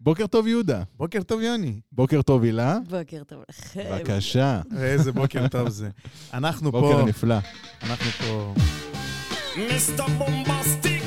[0.00, 0.82] בוקר טוב, יהודה.
[0.96, 1.80] בוקר טוב, יוני.
[1.92, 2.78] בוקר טוב, הילה.
[2.88, 3.84] בוקר טוב לכם.
[3.90, 4.60] בבקשה.
[4.80, 5.88] איזה בוקר טוב זה.
[6.34, 7.36] אנחנו פה, בוקר נפלא.
[7.82, 8.54] אנחנו פה.
[9.54, 10.02] Mr.
[10.18, 11.02] Bombastic.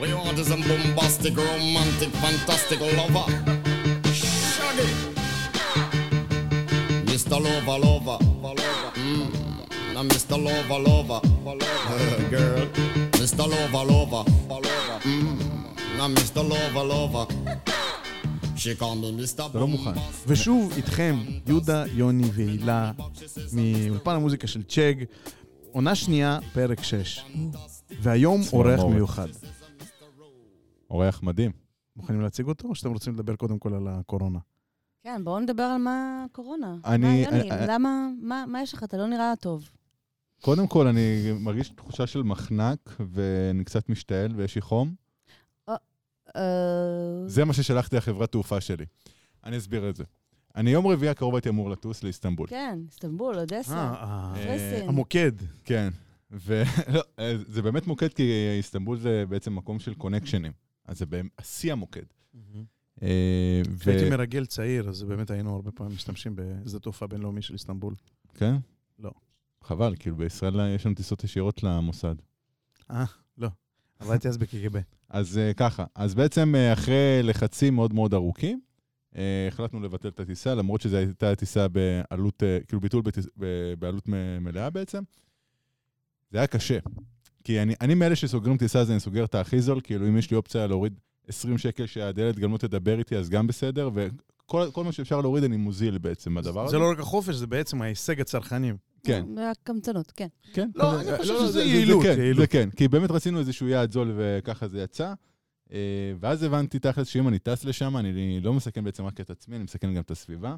[0.00, 0.08] We
[0.40, 3.28] is a bombastic, romantic, fantastic lover.
[4.20, 4.90] Shaggy.
[7.06, 7.36] Mr.
[7.46, 8.18] Lover, lover.
[8.96, 9.41] Mm.
[9.94, 10.36] Now Mr.
[10.46, 11.20] Lover, lover.
[11.24, 12.66] Uh, girl.
[13.22, 13.44] Mr.
[13.52, 14.24] Lover, lover.
[15.04, 15.38] Mm.
[15.98, 16.42] Now Mr.
[16.50, 17.26] Lover, lover.
[19.34, 19.90] אתה לא מוכן.
[20.26, 22.92] ושוב איתכם, יהודה, יוני והילה,
[23.52, 24.94] מאולפן המוזיקה של צ'ג,
[25.72, 27.24] עונה שנייה, פרק 6.
[28.00, 28.80] והיום אורח.
[28.84, 29.26] מיוחד.
[30.90, 31.50] אורח מדהים.
[31.96, 34.38] מוכנים להציג אותו, או שאתם רוצים לדבר קודם כל על הקורונה?
[35.04, 36.76] כן, בואו נדבר על מה הקורונה.
[36.84, 38.84] אני- מה, יוני, אני- למה, מה, מה יש לך?
[38.84, 39.68] אתה לא נראה טוב.
[40.42, 44.94] קודם כל, אני מרגיש תחושה של מחנק, ואני קצת משתעל ויש לי חום.
[46.36, 48.84] אה, זה מה ששלחתי לחברת תעופה שלי.
[49.44, 50.04] אני אסביר את זה.
[50.56, 52.46] אני יום רביעי הקרוב הייתי אמור לטוס לאיסטנבול.
[52.46, 53.74] כן, איסטנבול, אודסה.
[53.74, 54.88] אה, אה.
[54.88, 55.32] המוקד.
[55.64, 55.88] כן.
[56.30, 56.64] ולא,
[57.18, 60.52] אה, זה באמת מוקד, כי איסטנבול זה בעצם מקום של קונקשנים.
[60.84, 62.04] אז זה באמת שיא המוקד.
[63.02, 67.54] אה, ו- כשהייתי מרגל צעיר, אז באמת היינו הרבה פעמים משתמשים בשדה תעופה בינלאומי של
[67.54, 67.94] איסטנבול.
[68.34, 68.56] כן?
[68.98, 69.10] לא.
[69.64, 72.14] חבל, כאילו בישראל יש לנו טיסות ישירות למוסד.
[72.90, 73.04] אה,
[73.38, 73.48] לא.
[73.98, 74.80] עבדתי אז בקג"ב.
[75.08, 78.60] אז אה, ככה, אז בעצם אה, אחרי לחצים מאוד מאוד ארוכים,
[79.16, 83.74] אה, החלטנו לבטל את הטיסה, למרות שזו הייתה טיסה בעלות, אה, כאילו ביטול בטיס, ב-
[83.78, 84.08] בעלות
[84.40, 85.02] מלאה בעצם.
[86.30, 86.78] זה היה קשה.
[87.44, 90.30] כי אני, אני מאלה שסוגרים טיסה, אז אני סוגר את הכי זול, כאילו אם יש
[90.30, 94.84] לי אופציה להוריד 20 שקל שהדלת גם לא תדבר איתי, אז גם בסדר, וכל כל
[94.84, 96.70] מה שאפשר להוריד אני מוזיל בעצם בדבר הזה.
[96.70, 98.76] זה לא רק החופש, זה בעצם ההישג הצרכנים.
[99.06, 99.24] כן.
[99.38, 100.26] הקמצנות, כן.
[100.52, 100.70] כן.
[100.74, 102.38] לא, אני חושב לא, שזה זה- זה- יעילות, זה כן, יעילות.
[102.40, 105.14] זה כן, כי באמת רצינו איזשהו יעד זול וככה זה יצא.
[105.72, 105.78] אה,
[106.20, 109.64] ואז הבנתי תכלס שאם אני טס לשם, אני לא מסכן בעצם רק את עצמי, אני
[109.64, 110.56] מסכן גם את הסביבה.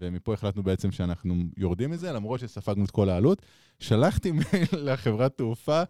[0.00, 3.42] ומפה החלטנו בעצם שאנחנו יורדים מזה, למרות שספגנו את כל העלות.
[3.78, 4.44] שלחתי מייל
[4.92, 5.82] לחברת תעופה,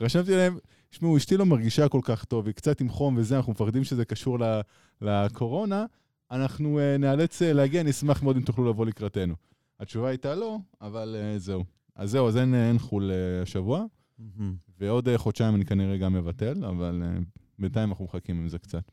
[0.00, 0.58] רשמתי להם,
[0.90, 4.04] תשמעו, אשתי לא מרגישה כל כך טוב, היא קצת עם חום וזה, אנחנו מפחדים שזה
[4.04, 4.60] קשור ל-
[5.00, 5.84] לקורונה,
[6.30, 9.34] אנחנו אה, ניאלץ אה, להגיע, אני אשמח מאוד אם תוכלו לבוא לקראתנו.
[9.80, 11.64] התשובה הייתה לא, אבל אה, זהו.
[11.98, 13.84] אז זהו, אז אין, אין חו"ל אה, השבוע,
[14.78, 17.18] ועוד אה, חודשיים אני כנראה גם מבטל, אבל אה,
[17.58, 18.92] בינתיים אנחנו מחכים עם זה קצת.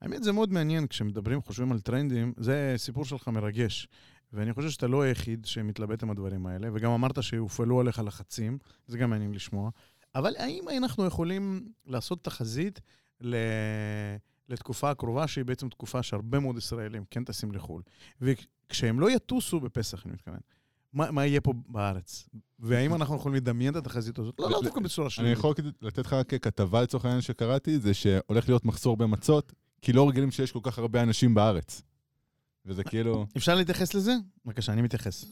[0.00, 3.88] האמת, זה מאוד מעניין, כשמדברים, חושבים על טרנדים, זה סיפור שלך מרגש.
[4.32, 8.98] ואני חושב שאתה לא היחיד שמתלבט עם הדברים האלה, וגם אמרת שהופעלו עליך לחצים, זה
[8.98, 9.70] גם מעניין לשמוע.
[10.14, 12.80] אבל האם אנחנו יכולים לעשות תחזית
[13.20, 13.36] ל...
[14.48, 17.82] לתקופה הקרובה, שהיא בעצם תקופה שהרבה מאוד ישראלים כן טסים לחו"ל,
[18.20, 20.38] וכשהם לא יטוסו בפסח, אני מתכוון,
[20.92, 22.28] מה, מה יהיה פה בארץ?
[22.58, 24.34] והאם אנחנו יכולים לדמיין את התחזית הזאת?
[24.38, 25.38] לא, לא דווקא בצורה אני שלילית.
[25.38, 29.52] יכול לתת לך רק כתבה לצורך העניין שקראתי, זה שהולך להיות מחסור במצות,
[29.82, 31.82] כי לא רגילים שיש כל כך הרבה אנשים בארץ.
[32.66, 33.26] וזה כאילו...
[33.36, 34.14] אפשר להתייחס לזה?
[34.44, 35.24] בבקשה, אני מתייחס.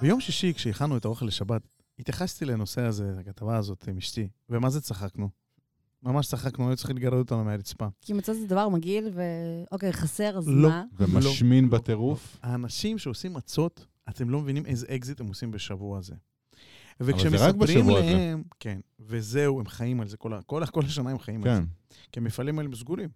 [0.00, 1.62] ביום שישי, כשהכנו את האוכל לשבת,
[1.98, 5.41] התייחסתי לנושא הזה, לכתבה הזאת עם אשתי, ומה זה צחקנו?
[6.02, 7.86] ממש צחקנו, היו צריכים לגרד אותנו מהרצפה.
[8.00, 10.68] כי מצאת זה דבר מגעיל, ואוקיי, חסר, אז לא.
[10.68, 10.84] מה?
[10.98, 11.70] ומשמין לא.
[11.70, 12.36] בטירוף.
[12.42, 16.14] האנשים שעושים מצות, אתם לא מבינים איזה אקזיט הם עושים בשבוע הזה.
[17.00, 18.12] זה רק וכשמספרים בשבוע הזה.
[18.12, 21.62] להם, כן, וזהו, הם חיים על זה, כל, כל, כל השנה הם חיים על כן.
[21.62, 21.94] זה.
[22.12, 23.08] כי המפעלים האלה סגורים.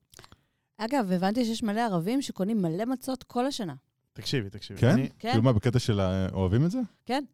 [0.78, 3.74] אגב, הבנתי שיש מלא ערבים שקונים מלא מצות כל השנה.
[4.12, 4.80] תקשיבי, תקשיבי.
[4.80, 4.88] כן?
[4.90, 6.80] אני, כן, כאילו מה, בקטע של ה- אוהבים את זה?
[7.06, 7.24] כן.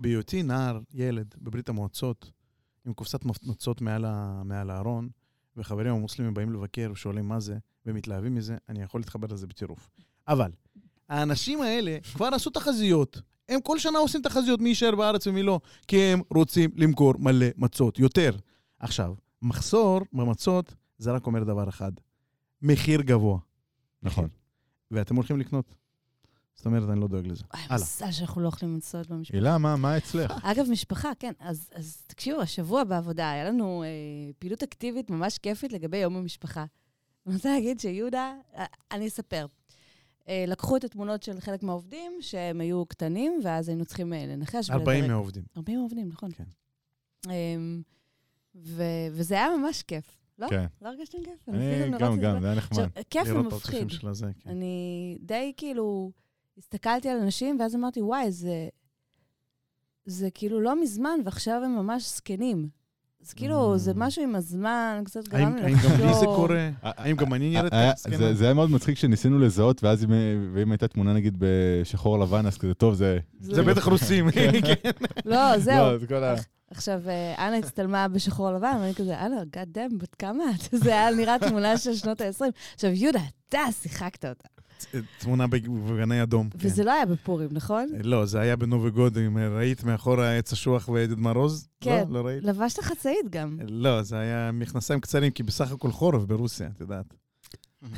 [0.00, 2.30] בהיותי נער, ילד, בברית המועצות,
[2.88, 5.08] עם קופסת מצות מעל, ה- מעל הארון,
[5.56, 9.90] וחברים המוסלמים באים לבקר ושואלים מה זה, ומתלהבים מזה, אני יכול להתחבר לזה בטירוף.
[10.28, 10.50] אבל,
[11.08, 13.20] האנשים האלה כבר עשו תחזיות.
[13.48, 17.46] הם כל שנה עושים תחזיות מי יישאר בארץ ומי לא, כי הם רוצים למכור מלא
[17.56, 18.36] מצות, יותר.
[18.78, 21.92] עכשיו, מחסור במצות, זה רק אומר דבר אחד,
[22.62, 23.38] מחיר גבוה.
[24.02, 24.28] נכון.
[24.90, 25.74] ואתם הולכים לקנות.
[26.58, 27.44] זאת אומרת, אני לא דואג לזה.
[27.50, 27.74] הלאה.
[27.74, 29.36] מזל שאנחנו לא אוכלים מצות במשפחה.
[29.36, 30.32] הילה, מה מה אצלך?
[30.42, 31.32] אגב, משפחה, כן.
[31.40, 33.88] אז, אז תקשיבו, השבוע בעבודה היה לנו אה,
[34.38, 36.64] פעילות אקטיבית ממש כיפית לגבי יום המשפחה.
[37.26, 39.46] אני רוצה להגיד שיהודה, אה, אני אספר.
[40.28, 44.70] אה, לקחו את התמונות של חלק מהעובדים, שהם היו קטנים, ואז היינו צריכים אה, לנחש
[44.70, 45.10] 40 ולדרג.
[45.10, 45.42] מהעובדים.
[45.56, 46.30] 40 עובדים, נכון.
[46.32, 46.44] כן.
[47.30, 47.82] אמ,
[48.54, 50.16] ו- וזה היה ממש כיף.
[50.38, 50.48] לא?
[50.48, 50.66] כן.
[50.82, 51.48] לא הרגשתם כיף?
[51.48, 52.40] אני אפילו גם, גם.
[52.40, 52.88] זה היה נחמד.
[53.10, 53.88] כיף ומפחיד.
[53.90, 54.50] כן.
[54.50, 56.12] אני די כאילו
[56.58, 58.68] הסתכלתי על אנשים, ואז אמרתי, וואי, זה...
[60.06, 62.68] זה כאילו לא מזמן, ועכשיו הם ממש זקנים.
[63.26, 63.78] אז כאילו, Mm.
[63.78, 66.24] זה משהו עם הזמן, קצת גרם לי האם גם לי זה לחשוב.
[66.36, 66.70] קורה?
[66.82, 68.12] האם גם אני נראית זקנה?
[68.12, 72.46] אה, זה- זה היה מאוד מצחיק שניסינו לזהות, ואז אם- הייתה תמונה נגיד בשחור לבן,
[72.46, 73.18] אז כזה טוב, זה...
[73.40, 74.30] זה בטח רוסים.
[74.32, 74.50] כן.
[75.24, 75.76] לא, זהו.
[75.92, 76.34] לא, זה כל ה...
[76.70, 80.74] עכשיו, אה, אנה הצטלמה בשחור לבן, ואני כזה, אנה, גאד דאם, בת כמה את?
[80.84, 82.44] זה היה נראה תמונה של שנות ה-20.
[82.74, 84.48] עכשיו, יהודה, אתה שיחקת אותה.
[85.18, 86.50] תמונה בגני אדום.
[86.50, 86.58] כן.
[86.60, 87.88] וזה לא היה בפורים, נכון?
[88.02, 91.68] לא, זה היה בנובי גוד, אם ראית מאחורה עץ אשוח ועדן מרוז?
[91.80, 92.04] כן.
[92.08, 92.44] לא, לא ראית?
[92.44, 93.58] לבשת חצאית גם.
[93.68, 97.14] לא, זה היה מכנסיים קצרים, כי בסך הכל חורף ברוסיה, את יודעת.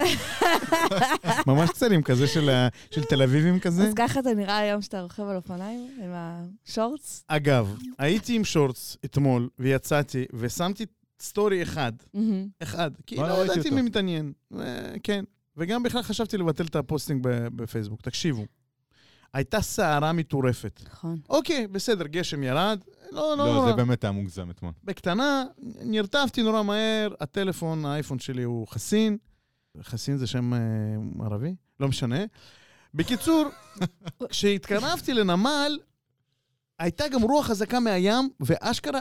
[1.46, 2.50] ממש קצרים, כזה של,
[2.90, 3.88] של תל אביבים כזה.
[3.88, 7.24] אז ככה אתה נראה היום שאתה רוכב על אופניים, עם ה shorts?
[7.28, 10.86] אגב, הייתי עם shorts אתמול, ויצאתי, ושמתי
[11.20, 11.92] סטורי אחד.
[12.62, 13.70] אחד, כי לא ראיתי ידעתי.
[13.70, 14.32] מי מתעניין.
[14.52, 15.24] ו- כן.
[15.56, 18.00] וגם בכלל חשבתי לבטל את ה posting בפייסבוק.
[18.02, 18.44] תקשיבו,
[19.32, 20.80] הייתה סערה מטורפת.
[20.86, 21.18] נכון.
[21.28, 22.80] אוקיי, בסדר, גשם ירד,
[23.12, 23.70] לא, לא, לא, נורא.
[23.70, 24.72] זה באמת היה מוגזם אתמול.
[24.84, 25.44] בקטנה,
[25.82, 29.16] נרטבתי נורא מהר, הטלפון, האייפון שלי הוא חסין.
[29.82, 30.58] חסין זה שם אה,
[31.24, 31.54] ערבי?
[31.80, 32.24] לא משנה.
[32.94, 33.48] בקיצור,
[34.30, 35.78] כשהתקרבתי לנמל,
[36.78, 39.00] הייתה גם רוח חזקה מהים, ואשכרה,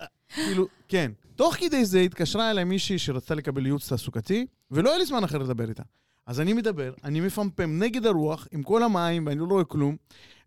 [0.00, 1.12] אה, כאילו, כן.
[1.38, 5.38] תוך כדי זה התקשרה אליי מישהי שרצתה לקבל ייעוץ תעסוקתי, ולא היה לי זמן אחר
[5.38, 5.82] לדבר איתה.
[6.26, 9.96] אז אני מדבר, אני מפמפם נגד הרוח, עם כל המים, ואני לא רואה כלום,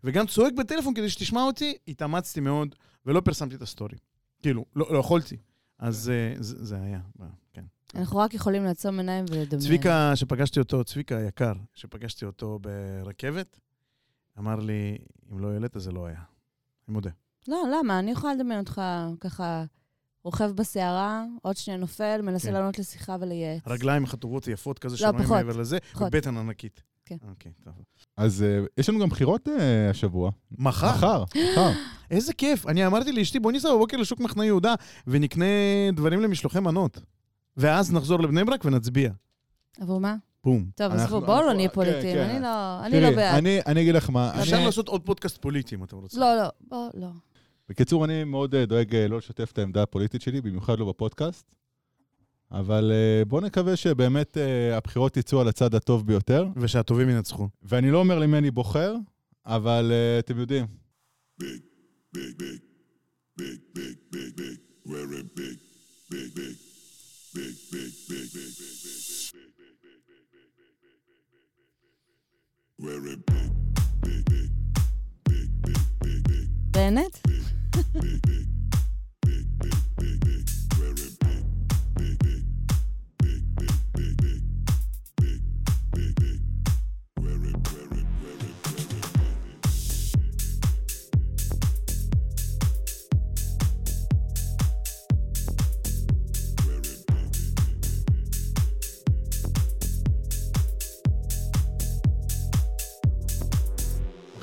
[0.04, 2.74] וגם צועק בטלפון כדי שתשמע אותי, התאמצתי מאוד,
[3.06, 3.96] ולא פרסמתי את הסטורי.
[4.42, 5.36] כאילו, לא, לא יכולתי.
[5.78, 7.00] אז אה, זה, זה היה,
[7.52, 7.64] כן.
[7.94, 9.66] אנחנו רק יכולים לעצום עיניים ולדמיין.
[9.66, 13.60] צביקה, שפגשתי אותו, צביקה היקר, שפגשתי אותו ברכבת,
[14.38, 14.98] אמר לי,
[15.32, 16.20] אם לא העלית, זה לא היה.
[16.88, 17.10] אני מודה.
[17.48, 17.98] לא, למה?
[17.98, 18.82] אני יכולה לדמיין אותך
[19.20, 19.64] ככה
[20.24, 22.54] רוכב בסערה, עוד שנייה נופל, מנסה כן.
[22.54, 23.60] לענות לשיחה ולייעץ.
[23.66, 26.08] רגליים חטובות יפות כזה לא, שרואים פחות, מעבר לזה, פחות.
[26.08, 26.82] ובטן ענקית.
[27.04, 27.16] כן.
[27.30, 27.72] אוקיי, טוב.
[28.16, 30.30] אז אה, יש לנו גם בחירות אה, השבוע.
[30.58, 30.90] מחר?
[30.96, 31.70] מחר, מחר.
[32.10, 32.66] איזה כיף.
[32.66, 34.74] אני אמרתי לאשתי, בוא ניסע בבוקר לשוק מחנה יהודה
[35.06, 35.44] ונקנה
[35.92, 37.00] דברים למשלוחי מנות.
[37.56, 39.10] ואז נחזור לבני ברק ונצביע.
[39.80, 40.16] עבור מה?
[40.44, 40.66] בום.
[40.74, 42.30] טוב, אנחנו- עזבו, בואו לא אנחנו- נהיה כן, פוליטיים, כן.
[42.30, 43.34] אני לא אני תראי, לא בעד.
[43.38, 46.20] אני- אני אגיד לך מה, אפשר אני- לעשות עוד פודקאסט פוליטי, אם אתם רוצים.
[46.20, 47.08] לא, לא, בוא, לא.
[47.72, 51.54] בקיצור, אני מאוד אה, דואג אה, לא לשתף את העמדה הפוליטית שלי, במיוחד לא בפודקאסט.
[52.50, 56.46] אבל אה, בואו נקווה שבאמת אה, הבחירות יצאו על הצד הטוב ביותר.
[56.56, 57.48] ושהטובים ינצחו.
[57.62, 58.94] ואני לא אומר למי אני בוחר,
[59.46, 60.66] אבל אה, אתם יודעים.
[76.72, 77.31] באמת?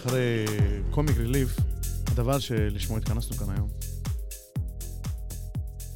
[0.06, 0.46] אחרי
[0.90, 1.56] קומיק ריליף,
[2.19, 3.69] הדבר שלשמו התכנסנו כאן היום,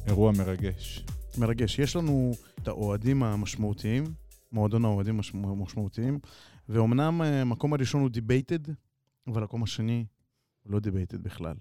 [0.06, 1.04] אירוע מרגש.
[1.38, 1.78] מרגש.
[1.78, 2.32] יש לנו
[2.62, 4.04] את האוהדים המשמעותיים,
[4.52, 6.18] מועדון האוהדים המשמעותיים,
[6.68, 8.58] ואומנם אה, המקום הראשון הוא debated,
[9.26, 10.04] אבל המקום השני
[10.62, 11.54] הוא לא debated בכלל.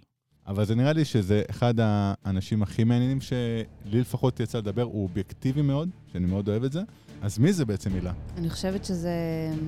[0.47, 3.63] אבל זה נראה לי שזה אחד האנשים הכי מעניינים שלי
[4.01, 6.81] לפחות יצא לדבר, הוא אובייקטיבי מאוד, שאני מאוד אוהב את זה.
[7.21, 8.11] אז מי זה בעצם הילה?
[8.37, 9.11] אני חושבת שזה...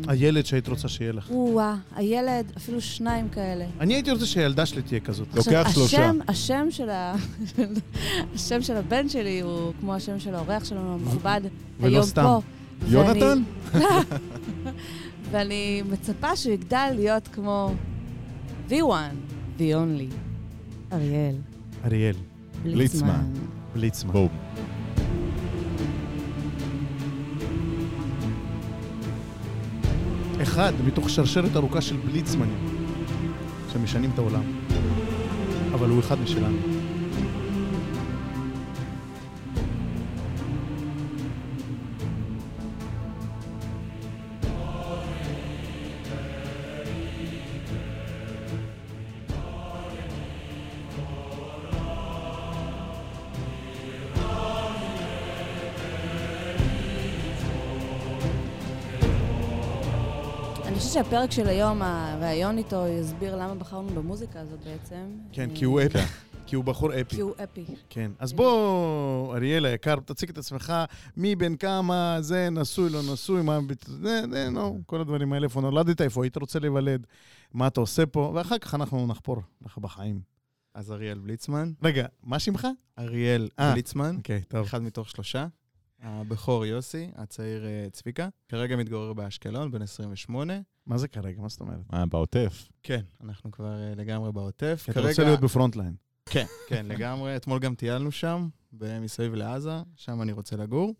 [0.07, 1.29] הילד שהיית רוצה שיהיה לך.
[1.29, 3.65] או-אה, הילד, אפילו שניים כאלה.
[3.79, 5.27] אני הייתי רוצה שהילדה שלי תהיה כזאת.
[5.35, 5.97] לוקח שלושה.
[5.97, 7.15] השם, השם של ה...
[8.35, 11.41] השם של הבן שלי הוא כמו השם של האורח שלנו המכובד
[11.79, 12.23] ולא היום סתם.
[12.23, 12.41] פה.
[12.87, 13.43] יונתן?
[13.71, 13.85] ואני,
[15.31, 17.71] ואני מצפה שהוא יגדל להיות כמו
[18.69, 18.73] V1,
[19.57, 20.24] The Only,
[20.95, 21.35] אריאל,
[21.85, 22.15] אריאל,
[22.65, 23.23] ליצמן.
[23.75, 24.11] ליצמן.
[24.11, 24.29] בואו.
[30.41, 32.57] אחד מתוך שרשרת ארוכה של בליצמנים
[33.73, 34.43] שמשנים את העולם.
[35.73, 36.74] אבל הוא אחד משלנו.
[60.95, 65.17] שהפרק של היום, הראיון איתו, יסביר למה בחרנו במוזיקה הזאת בעצם.
[65.31, 65.97] כן, כי הוא אפי.
[66.45, 67.15] כי הוא בחור אפי.
[67.15, 67.65] כי הוא אפי.
[67.89, 68.11] כן.
[68.19, 70.73] אז בוא, אריאל היקר, תציג את עצמך,
[71.17, 73.59] מי בן כמה, זה, נשוי, לא נשוי, מה...
[73.85, 77.07] זה, זה, נו, כל הדברים האלה, איפה נולדת, איפה היית רוצה להיוולד,
[77.53, 80.21] מה אתה עושה פה, ואחר כך אנחנו נחפור לך בחיים.
[80.73, 81.71] אז אריאל בליצמן.
[81.83, 82.67] רגע, מה שמך?
[82.99, 83.71] אריאל אה.
[83.71, 84.65] בליצמן, אוקיי, טוב.
[84.65, 85.47] אחד מתוך שלושה.
[86.01, 88.27] הבכור יוסי, הצעיר אה, צביקה.
[88.49, 90.53] כרגע מתגורר באשקלון, בן 28.
[90.85, 91.41] מה זה כרגע?
[91.41, 91.79] מה זאת אומרת?
[91.93, 92.69] אה, בעוטף.
[92.83, 94.81] כן, אנחנו כבר אה, לגמרי בעוטף.
[94.85, 95.95] כי אתה רוצה להיות בפרונט ליין.
[96.25, 97.35] כן, כן, לגמרי.
[97.35, 100.93] אתמול גם טיילנו שם, מסביב לעזה, שם אני רוצה לגור.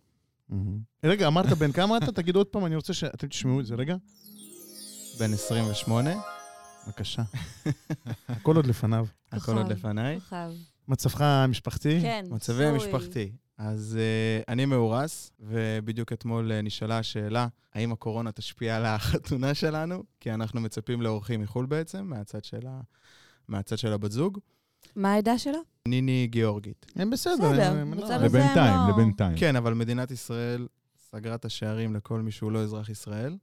[1.04, 2.12] רגע, אמרת בן כמה אתה?
[2.12, 3.76] תגיד עוד פעם, אני רוצה שאתם תשמעו את זה.
[3.76, 3.96] רגע.
[5.20, 6.12] בן 28,
[6.88, 7.24] בבקשה.
[8.28, 9.06] הכל עוד לפניו.
[9.32, 9.72] הכל עוד.
[9.72, 10.20] לפניי.
[10.88, 12.02] מצבך המשפחתי?
[12.02, 12.66] כן, מצבי.
[12.66, 13.32] המשפחתי.
[13.58, 20.04] אז uh, אני מאורס, ובדיוק אתמול uh, נשאלה השאלה, האם הקורונה תשפיע על החתונה שלנו?
[20.20, 22.82] כי אנחנו מצפים לאורחים מחו"ל בעצם, מהצד של, ה...
[23.48, 24.40] מהצד של הבת זוג.
[24.96, 25.60] מה העדה שלו?
[25.88, 26.86] ניני גיאורגית.
[26.96, 27.34] הם בסדר.
[27.52, 29.38] בסדר, הם- הם- לא, לבינתיים, הם לא- לבינתיים.
[29.38, 30.68] כן, אבל מדינת ישראל
[31.12, 33.38] סגרה את השערים לכל מי שהוא לא אזרח ישראל.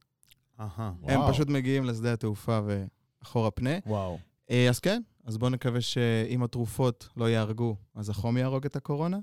[0.59, 0.69] אהה.
[1.03, 1.33] הם וואו.
[1.33, 3.69] פשוט מגיעים לשדה התעופה ואחורה פנה.
[3.85, 4.19] וואו.
[4.49, 9.17] אה, אז כן, אז בואו נקווה שאם התרופות לא יהרגו, אז החום יהרוג את הקורונה.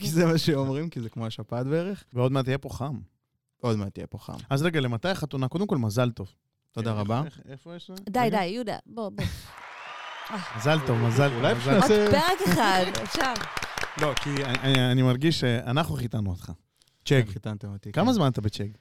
[0.00, 2.04] כי זה מה שאומרים, כי זה כמו השפעת בערך.
[2.12, 2.98] ועוד מעט יהיה פה חם.
[3.60, 4.36] עוד מעט תהיה פה חם.
[4.50, 5.48] אז רגע, למתי החתונה?
[5.48, 6.32] קודם כל, מזל טוב.
[6.72, 7.22] תודה רבה.
[7.48, 7.90] איפה יש?
[8.10, 8.38] די, רגע.
[8.38, 9.24] די, יהודה, בוא, בוא.
[10.56, 11.38] מזל טוב, מזל טוב.
[11.38, 11.88] אולי אפשר עוד טוב.
[11.88, 13.32] זה- פרק אחד, אפשר.
[14.00, 16.52] לא, כי אני- מרגיש שאנחנו חיתנו אותך.
[17.04, 17.24] צ'ק.
[17.28, 17.92] חיתנתם אותי.
[17.92, 18.12] כמה כן.
[18.12, 18.78] זמן אתה בצ'ק?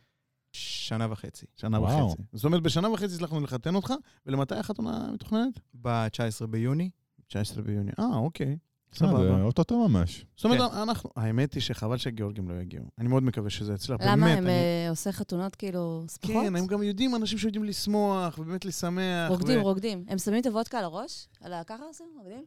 [0.51, 1.45] שנה וחצי.
[1.55, 1.81] שנה.
[1.81, 2.21] וחצי.
[2.33, 3.93] זאת אומרת, בשנה וחצי הצלחנו לחתן אותך,
[4.25, 5.59] ולמתי החתונה מתוכננת?
[5.81, 6.89] ב-19 ביוני.
[7.27, 7.91] 19 ביוני.
[7.99, 8.57] אה, אוקיי.
[8.93, 9.41] סבבה.
[9.43, 10.25] אוטוטו ממש.
[10.35, 11.09] זאת אומרת, אנחנו...
[11.15, 12.85] האמת היא שחבל שהגיאורגים לא יגיעו.
[12.99, 13.97] אני מאוד מקווה שזה יצליח.
[14.01, 16.43] למה הם אה, עושה חתונות כאילו שמחות?
[16.45, 19.29] כן, הם גם יודעים, אנשים שיודעים לשמוח, ובאמת לשמח.
[19.29, 20.05] רוקדים, רוקדים.
[20.07, 21.27] הם שמים את הוודקה על הראש?
[21.41, 21.63] על ה...
[21.63, 22.07] ככה עושים?
[22.17, 22.43] רוקדים?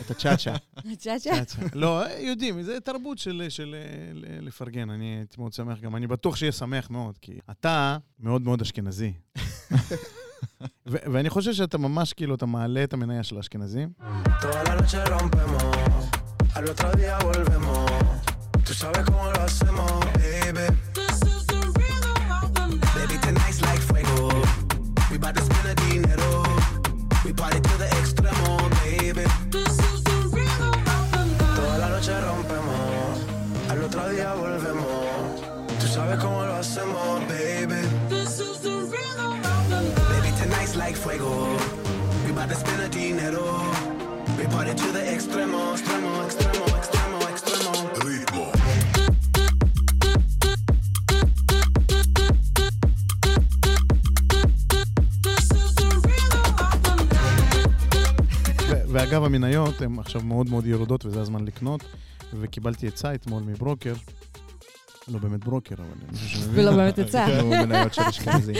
[0.00, 0.54] את הצ'אצ'ה.
[0.98, 1.62] צ'אצ'ה?
[1.74, 6.06] לא, יודעים, זה תרבות של, של אה, ל- לפרגן, אני הייתי מאוד שמח גם, אני
[6.06, 9.12] בטוח שיהיה שמח מאוד, כי אתה מאוד מאוד אשכנזי.
[10.86, 13.88] ואני חושב שאתה ממש כאילו, אתה מעלה את המניה של האשכנזים.
[16.54, 17.82] על otro día volvemos.
[45.42, 47.72] Extremo, extremo, extremo, extremo, extremo.
[48.06, 48.44] Ritmo.
[58.68, 61.84] ו- ואגב, המניות הן עכשיו מאוד מאוד יורדות, וזה הזמן לקנות.
[62.40, 63.94] וקיבלתי עצה אתמול מברוקר,
[65.08, 66.58] לא באמת ברוקר, אבל מישהו שמבין.
[66.58, 67.26] ולא באמת יצא.
[67.42, 68.54] הוא מניות של אשכנזים.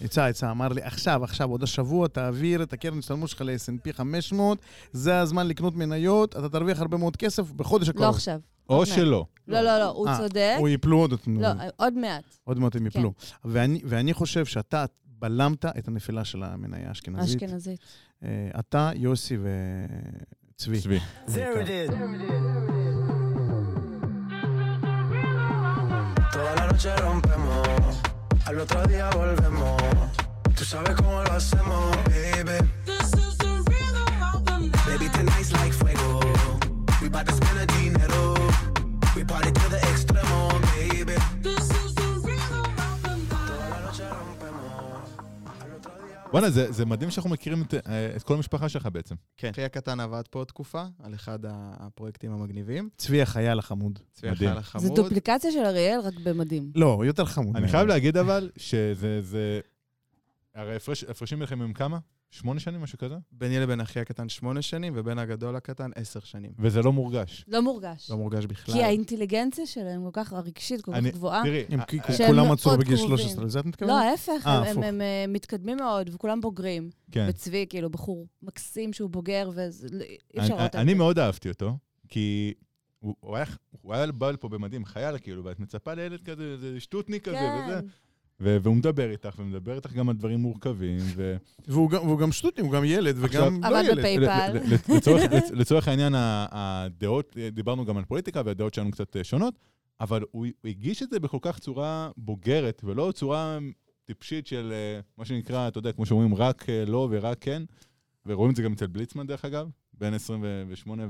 [0.00, 4.58] עצה, עצה, אמר לי, עכשיו, עכשיו, עוד השבוע תעביר את הקרן השתלמות שלך ל-S&P 500,
[4.92, 8.04] זה הזמן לקנות מניות, אתה תרוויח הרבה מאוד כסף בחודש הקרוב.
[8.04, 8.40] לא עכשיו.
[8.68, 8.86] או.
[8.86, 9.26] שלא.
[9.48, 10.56] לא, לא, לא, הוא אה, צודק.
[10.58, 11.48] או יפלו עוד, לא.
[11.76, 12.24] עוד מעט.
[12.44, 13.12] עוד מעט הם יפלו.
[13.44, 14.84] ואני, ואני חושב שאתה
[15.18, 17.42] בלמת את הנפילה של המניה האשכנזית.
[17.42, 17.80] אשכנזית.
[18.22, 18.28] אה,
[18.58, 20.80] אתה, יוסי וצבי.
[20.80, 20.98] צבי.
[21.26, 23.07] There it is.
[26.38, 27.98] Toda la noche rompemos,
[28.44, 29.82] al otro día volvemos.
[30.54, 32.58] Tú sabes cómo lo hacemos, baby.
[34.86, 36.20] Baby, tonight's like fuego.
[37.02, 38.34] We bout to spend the dinero.
[39.16, 39.50] We party
[46.32, 49.14] בואנה, זה זה מדהים שאנחנו מכירים את, אה, את כל המשפחה שלך בעצם.
[49.36, 49.50] כן.
[49.50, 52.88] אחי הקטן עבד פה תקופה, על אחד הפרויקטים המגניבים.
[52.96, 53.98] צבי החייל החמוד.
[54.12, 54.28] צבי.
[54.28, 54.94] החייל זה החמוד.
[54.96, 56.70] דופליקציה של אריאל, רק במדים.
[56.74, 57.56] לא, הוא יותר חמוד.
[57.56, 57.68] אני.
[57.68, 59.20] חייב להגיד אבל, שזה...
[59.22, 59.60] זה-
[60.54, 61.98] הרי הפרש- הפרשים ביניכם הם כמה?
[62.30, 63.14] שמונה שנים, משהו כזה?
[63.32, 66.50] ביני לבין אחי הקטן שמונה שנים, ובין הגדול הקטן עשר שנים.
[66.58, 67.44] וזה לא מורגש.
[67.48, 68.10] לא מורגש.
[68.10, 68.74] לא מורגש בכלל.
[68.74, 71.42] כי האינטליגנציה שלהם כל כך, הרגשית, כל כך אני- גבוהה.
[71.44, 73.16] תראי, הם אה, כולם מצאו בגיל קרובים.
[73.18, 73.90] 13, לזה את מתכוונת?
[73.92, 76.90] לא, ההפך, אה, הם- אה, מתקדמים מאוד, וכולם בוגרים.
[77.12, 77.26] כן.
[77.28, 80.94] וצבי, כאילו, בחור מקסים שהוא בוגר, ואי אפשר אני- לראות אני.
[80.94, 81.76] מאוד אהבתי אותו,
[82.08, 82.54] כי
[82.98, 87.36] הוא הוא היה- בא לפה במדים, חייל כאילו, ואת מצפה לילד כזה, איזה שטוטניק כזה
[87.66, 87.80] וזה.
[88.40, 91.36] והוא מדבר איתך, ומדבר איתך גם על דברים מורכבים, ו...
[91.68, 93.98] והוא גם- והוא גם שטוטני, הוא גם ילד וגם לא עבד ילד.
[93.98, 94.58] בפייפל.
[94.96, 99.54] לצורך- לצ- לצורך העניין, ה- הדעות, דיברנו גם על פוליטיקה, והדעות שלנו קצת אה, שונות,
[100.00, 103.58] אבל הוא הגיש את זה בכל כך צורה בוגרת, ולא צורה
[104.04, 107.62] טיפשית של אה, מה שנקרא, אתה יודע, כמו שאומרים, רק אה, לא ורק כן,
[108.26, 111.06] ורואים את זה גם אצל בליצמן, דרך אגב, בן 28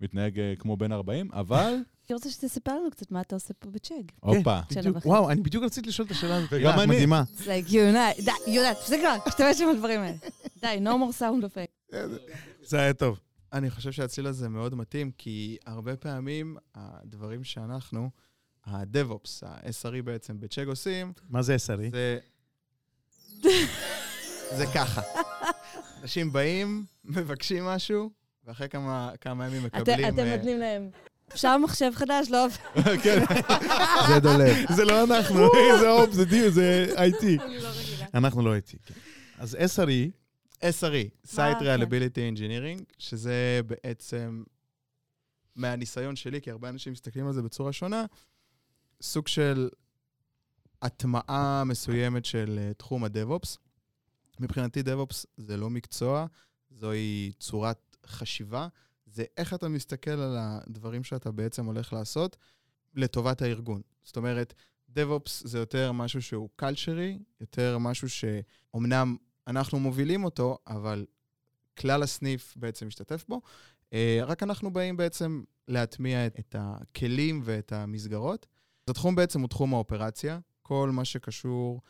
[0.00, 1.74] ומתנהג כמו בן 40, אבל,
[2.12, 4.02] אני רוצה שתספר לנו קצת מה אתה עושה פה בצ'ג.
[4.20, 4.60] הופה.
[4.72, 5.08] שנה בדיוק, וחצי.
[5.08, 6.52] וואו, אני בדיוק רציתי לשאול את השאלה הזאת.
[6.52, 6.86] אה, אני.
[6.86, 7.22] מדהימה.
[7.34, 10.16] זה יונה, די, יונה, תפסיק כבר, תשתמש עם הדברים האלה.
[10.60, 11.96] די, no more sound effect.
[12.62, 13.20] זה היה טוב.
[13.52, 18.10] אני חושב שהצליל הזה מאוד מתאים, כי הרבה פעמים הדברים שאנחנו,
[18.64, 21.90] ה-DevOps, ה-SRE בעצם בצ'ק עושים, מה זה SRE?
[21.90, 22.18] זה...
[24.56, 25.02] זה ככה.
[26.02, 28.10] אנשים באים, מבקשים משהו,
[28.44, 30.08] ואחרי כמה, כמה ימים מקבלים...
[30.08, 30.90] אתם אה, נותנים להם.
[31.34, 32.30] אפשר מחשב חדש?
[32.30, 32.46] לא.
[33.04, 33.24] כן.
[34.08, 34.56] זה דולב.
[34.76, 35.38] זה לא אנחנו,
[35.80, 37.24] זה אופ, זה דיו, זה IT.
[37.24, 38.06] אני לא רגילה.
[38.14, 38.76] אנחנו לא IT.
[38.86, 38.94] כן.
[39.38, 40.10] אז SRE,
[40.62, 41.82] SRE, Site כן.
[41.82, 44.42] Reliability Engineering, שזה בעצם,
[45.56, 48.04] מהניסיון שלי, כי הרבה אנשים מסתכלים על זה בצורה שונה,
[49.02, 49.68] סוג של
[50.82, 53.56] הטמעה מסוימת של אה, תחום ה-DevOps.
[54.40, 56.26] מבחינתי DevOps זה לא מקצוע,
[56.70, 58.68] זוהי צורת חשיבה,
[59.12, 62.36] זה איך אתה מסתכל על הדברים שאתה בעצם הולך לעשות
[62.94, 63.82] לטובת הארגון.
[64.02, 64.54] זאת אומרת,
[64.94, 69.16] DevOps זה יותר משהו שהוא קלצ'רי, יותר משהו שאומנם
[69.46, 71.06] אנחנו מובילים אותו, אבל
[71.78, 73.40] כלל הסניף בעצם משתתף בו.
[73.92, 78.46] אה, רק אנחנו באים בעצם להטמיע את, הכלים ואת המסגרות.
[78.86, 81.80] אז התחום בעצם הוא תחום האופרציה, כל מה שקשור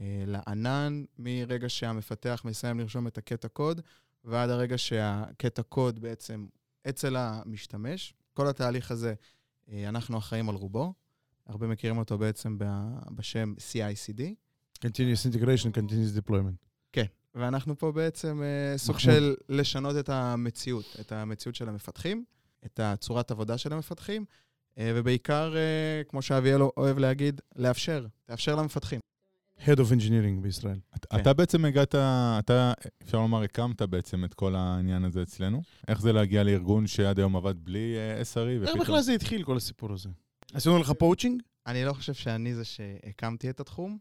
[0.00, 3.80] אה, לענן, מרגע שהמפתח מסיים לרשום את הקטע קוד,
[4.24, 6.46] ועד הרגע שהקטע קוד בעצם
[6.88, 8.14] אצל המשתמש.
[8.32, 9.14] כל התהליך הזה,
[9.72, 10.94] אה, אנחנו אחראים על רובו.
[11.46, 12.58] הרבה מכירים אותו בעצם
[13.10, 14.22] בשם CI/CD.
[14.78, 16.66] Continuous Integration, Continuous Deployment.
[16.92, 19.14] כן, ואנחנו פה בעצם אה, סוג מחמוד.
[19.14, 22.24] של לשנות את המציאות, את המציאות של המפתחים,
[22.66, 24.24] את הצורת עבודה של המפתחים,
[24.78, 25.54] אה, ובעיקר,
[26.08, 29.00] כמו שאביאל אוהב להגיד, לאפשר, לאפשר למפתחים.
[29.66, 30.78] Head of Engineering בישראל.
[30.96, 31.20] אתה- כן.
[31.22, 31.94] אתה בעצם הגעת,
[32.38, 35.62] אתה, אפשר לומר, הקמת בעצם את כל העניין הזה אצלנו.
[35.88, 38.80] איך זה להגיע לארגון שעד היום עבד בלי אה, SRE, איך ופתאום...
[38.80, 40.08] בכלל זה התחיל, כל הסיפור הזה?
[40.54, 41.42] עשינו לך poaching?
[41.66, 43.98] אני לא חושב שאני זה שהקמתי את התחום.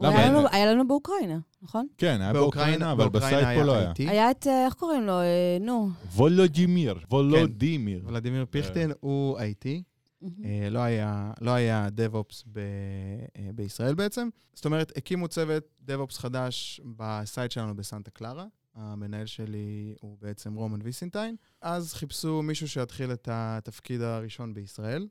[0.00, 0.28] למה היה?
[0.32, 1.86] לנו- היה לנו באוקראינה, נכון?
[1.98, 3.92] כן, היה באוקראינה, אבל ב site פה לא היה.
[3.98, 5.20] היה את, אה, איך קוראים לו?
[5.20, 5.26] אה,
[5.60, 5.90] נו.
[6.14, 8.02] וולודימיר, וולודימיר.
[8.06, 9.66] ולדימיר פיכטין הוא IT,
[10.70, 14.28] לא היה, לא היה DevOps ב, אה, בישראל בעצם.
[14.54, 18.46] זאת אומרת, הקימו צוות DevOps חדש ב site שלנו בסנטה קלרה.
[18.74, 21.36] המנהל שלי הוא בעצם רומן ויסנטיין.
[21.60, 25.08] אז חיפשו מישהו שיתחיל את התפקיד הראשון בישראל.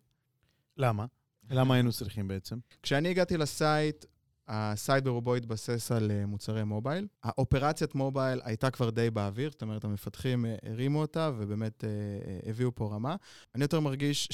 [0.77, 1.05] למה?
[1.49, 2.57] למה היינו צריכים בעצם?
[2.83, 4.05] כשאני הגעתי ל site,
[4.47, 7.07] ה site ברובו התבסס על אה, מוצרי mobile.
[7.23, 12.49] האופרציית mobile הייתה כבר די באוויר, זאת אומרת, המפתחים אה, הרימו אותה ובאמת אה, אה,
[12.49, 13.15] הביאו פה רמה.
[13.55, 14.27] אני יותר מרגיש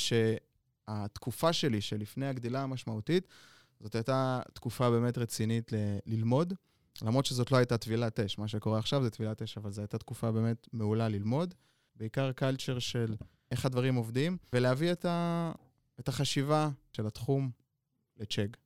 [0.89, 3.27] שהתקופה שלי, שלפני הגדילה המשמעותית,
[3.79, 6.53] זאת הייתה תקופה באמת רצינית ל- ללמוד,
[7.01, 8.37] למרות שזאת לא הייתה טבילת אש.
[8.37, 11.53] מה שקורה עכשיו זה טבילת אש, אבל זו הייתה תקופה באמת מעולה ללמוד.
[11.95, 13.15] בעיקר culture של
[13.51, 15.51] איך הדברים עובדים, ולהביא את, ה...
[15.99, 17.51] את החשיבה של התחום
[18.17, 18.57] לצ'ק.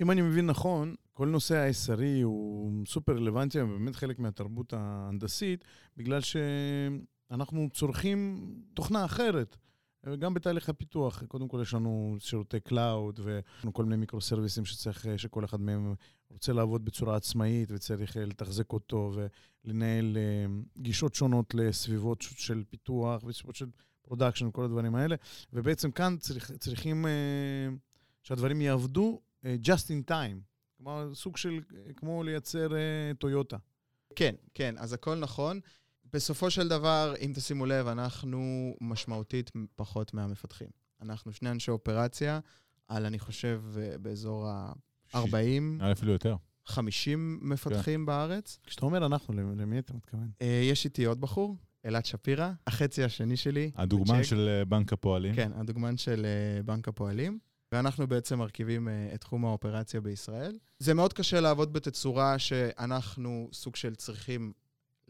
[0.00, 5.64] אם אני מבין נכון, כל נושא ה-SRE הוא סופר רלוונטי ובאמת חלק מהתרבות ההנדסית,
[5.96, 9.56] בגלל שאנחנו צורכים תוכנה אחרת.
[10.18, 15.60] גם בתהליך הפיתוח, קודם כל יש לנו שירותי cloud וכל מיני מיקרו-סרוויסים שצריך, שכל אחד
[15.60, 15.94] מהם
[16.30, 19.12] רוצה לעבוד בצורה עצמאית וצריך אה, לתחזק אותו
[19.64, 20.46] ולנהל אה,
[20.78, 23.66] גישות שונות לסביבות של פיתוח וסביבות של
[24.02, 25.16] production וכל הדברים האלה.
[25.52, 27.10] ובעצם כאן צריך, צריכים אה,
[28.22, 30.40] שהדברים יעבדו אה, just in time.
[30.76, 33.56] כלומר, סוג של, אה, כמו לייצר אה, טויוטה.
[34.16, 35.60] כן, כן, אז הכל נכון.
[36.12, 38.40] בסופו של דבר, אם תשימו לב, אנחנו
[38.80, 40.68] משמעותית פחות מהמפתחים.
[41.02, 42.40] אנחנו שני אנשי אופרציה,
[42.88, 45.16] על, אני חושב, אה, באזור ה-40,
[45.80, 46.36] היה אפילו יותר.
[46.66, 48.58] 50 מפתחים בארץ.
[48.66, 50.30] כשאתה אומר אנחנו, למ- למי אתה מתכוון?
[50.42, 53.70] אה, יש איתי עוד בחור, אלעד שפירא, החצי השני שלי.
[53.76, 54.22] הדוגמן בצ'ק.
[54.28, 55.34] של אה, בנק הפועלים.
[55.34, 57.38] כן, הדוגמן של אה, בנק הפועלים.
[57.72, 60.58] ואנחנו בעצם מרכיבים אה, את תחום האופרציה בישראל.
[60.78, 64.52] זה מאוד קשה לעבוד בתצורה שאנחנו סוג של צריכים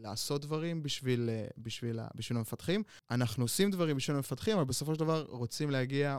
[0.03, 2.83] לעשות דברים בשביל, אה, בשביל, בשביל המפתחים.
[3.11, 6.19] אנחנו עושים דברים בשביל המפתחים, אבל בסופו של דבר רוצים להגיע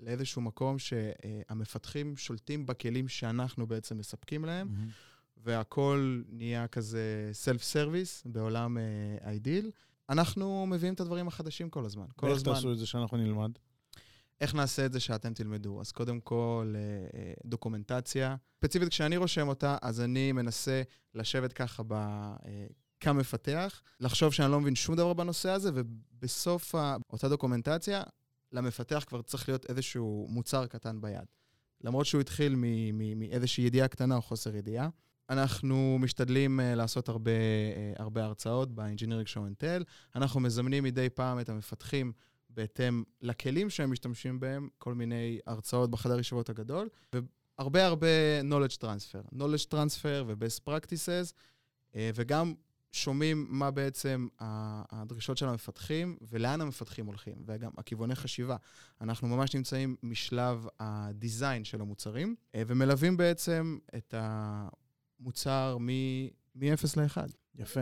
[0.00, 4.68] לאיזשהו מקום שהמפתחים שולטים בכלים שאנחנו בעצם מספקים להם,
[5.36, 8.78] והכל נהיה כזה self service בעולם
[9.24, 9.70] ideal.
[10.08, 12.06] אנחנו מביאים את הדברים החדשים כל הזמן.
[12.16, 12.54] כל ואיך הזמן.
[12.54, 13.50] תעשו את זה שאנחנו נלמד?
[14.40, 15.80] איך נעשה את זה שאתם תלמדו?
[15.80, 16.80] אז קודם כל, אה,
[17.20, 18.36] אה, דוקומנטציה.
[18.58, 20.82] ספציפית, כשאני רושם אותה, אז אני מנסה
[21.14, 21.94] לשבת ככה ב...
[23.00, 26.74] כמפתח, לחשוב שאני לא מבין שום דבר בנושא הזה, ובסוף
[27.12, 28.02] אותה דוקומנטציה,
[28.52, 31.24] למפתח כבר צריך להיות איזשהו מוצר קטן ביד.
[31.80, 32.54] למרות שהוא התחיל
[33.16, 34.88] מאיזושהי ידיעה קטנה או חוסר ידיעה.
[35.30, 39.84] אנחנו משתדלים uh, לעשות הרבה, uh, הרבה הרצאות ב-Engineering Show and Tell.
[40.16, 42.12] אנחנו מזמנים מדי פעם את המפתחים
[42.50, 49.34] בהתאם לכלים שהם משתמשים בהם, כל מיני הרצאות בחדר ישיבות הגדול, והרבה הרבה knowledge transfer.
[49.34, 51.32] knowledge transfer ו-best practices,
[51.94, 52.54] אה, וגם
[52.92, 58.56] שומעים מה בעצם הדרישות של המפתחים ולאן המפתחים הולכים, וגם הכיווני חשיבה.
[59.00, 65.88] אנחנו ממש נמצאים משלב ה design של המוצרים, אה, ומלווים בעצם את המוצר מ...
[66.54, 67.16] מ-0 ל-1.
[67.58, 67.80] יפה.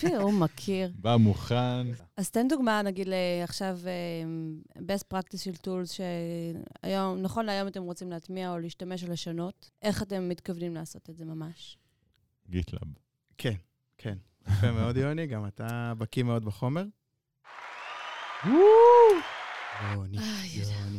[0.00, 0.92] תראה, הוא מכיר.
[0.94, 1.86] בא מוכן.
[2.16, 3.14] אז תן דוגמה, נגיד, ל-
[3.44, 4.22] עכשיו, אה,
[4.78, 10.02] best practice של tools, שהיום, נכון להיום אתם רוצים להטמיע או להשתמש או לשנות, איך
[10.02, 11.78] אתם מתכוונים לעשות את זה ממש?
[12.50, 12.88] GitLab.
[13.38, 13.54] כן,
[14.02, 14.18] כן.
[14.48, 16.84] יפה מאוד, יוני, גם אתה בקיא מאוד בחומר.
[18.44, 20.18] יוני,
[20.54, 20.98] יוני.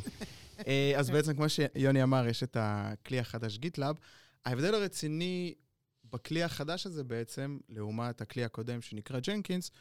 [0.67, 3.95] אה, אז בעצם, כמו שיוני אמר, יש את הכלי החדש גיטלאב.
[4.45, 5.53] ההבדל הרציני
[6.11, 9.71] בכלי החדש הזה בעצם, לעומת הכלי הקודם שנקרא ג'נקינס,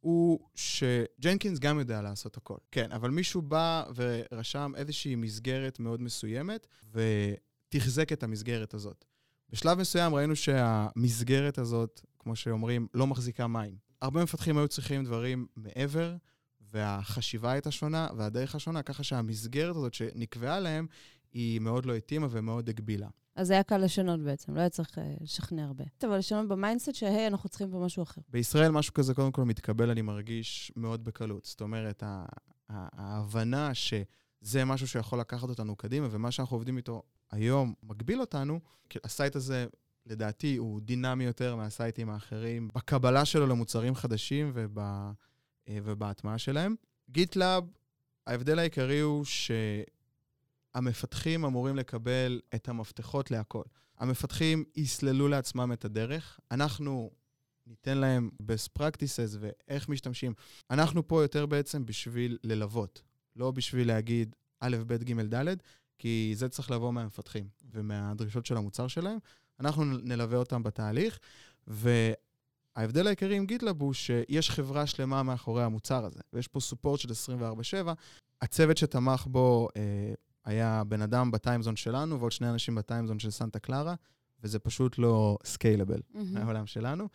[0.00, 2.56] הוא שג'נקינס גם יודע לעשות הכל.
[2.70, 9.04] כן, אבל מישהו בא ורשם איזושהי מסגרת מאוד מסוימת, ותחזק את המסגרת הזאת.
[9.50, 13.76] בשלב מסוים ראינו שהמסגרת הזאת, כמו שאומרים, לא מחזיקה מים.
[14.02, 16.16] הרבה מפתחים היו צריכים דברים מעבר,
[16.60, 20.86] והחשיבה הייתה שונה, והדרך השונה, ככה שהמסגרת הזאת שנקבעה להם,
[21.32, 23.08] היא מאוד לא התאימה ומאוד הגבילה.
[23.36, 25.84] אז זה היה קל לשנות בעצם, לא היה צריך אה, לשכנע הרבה.
[26.04, 28.20] אבל לשנות ב mindset שהיי, אנחנו צריכים פה משהו אחר.
[28.28, 31.44] בישראל משהו כזה קודם כל מתקבל, אני מרגיש, מאוד בקלות.
[31.44, 32.02] זאת אומרת,
[32.68, 38.98] ההבנה שזה משהו שיכול לקחת אותנו קדימה, ומה שאנחנו עובדים איתו היום מגביל אותנו, כי
[39.04, 39.66] ה site הזה,
[40.06, 45.12] לדעתי, הוא דינמי יותר מה sites האחרים, בקבלה שלו למוצרים חדשים וב, אה,
[45.68, 46.74] ובהטמעה שלהם.
[47.10, 47.64] גיטלאב,
[48.26, 49.24] ההבדל העיקרי הוא
[50.74, 53.62] שהמפתחים אמורים לקבל את המפתחות להכל.
[53.98, 57.10] המפתחים יסללו לעצמם את הדרך, אנחנו
[57.66, 60.32] ניתן להם best practices ואיך משתמשים.
[60.70, 63.02] אנחנו פה יותר בעצם בשביל ללוות,
[63.36, 65.56] לא בשביל להגיד א', ב', ג', ד',
[65.98, 69.18] כי זה צריך לבוא מהמפתחים ומהדרישות של המוצר שלהם.
[69.60, 71.18] אנחנו נלווה אותם בתהליך,
[71.66, 77.08] וההבדל העיקרי עם גיטלאב הוא שיש חברה שלמה מאחורי המוצר הזה, ויש פה support של
[77.10, 77.90] 24/7.
[78.42, 79.82] הצוות שתמך בו אה,
[80.44, 83.58] היה בן אדם ב time zone שלנו ועוד שני אנשים ב time zone של סנטה
[83.58, 83.94] קלרה,
[84.42, 87.08] וזה פשוט לא scalable מהעולם שלנו.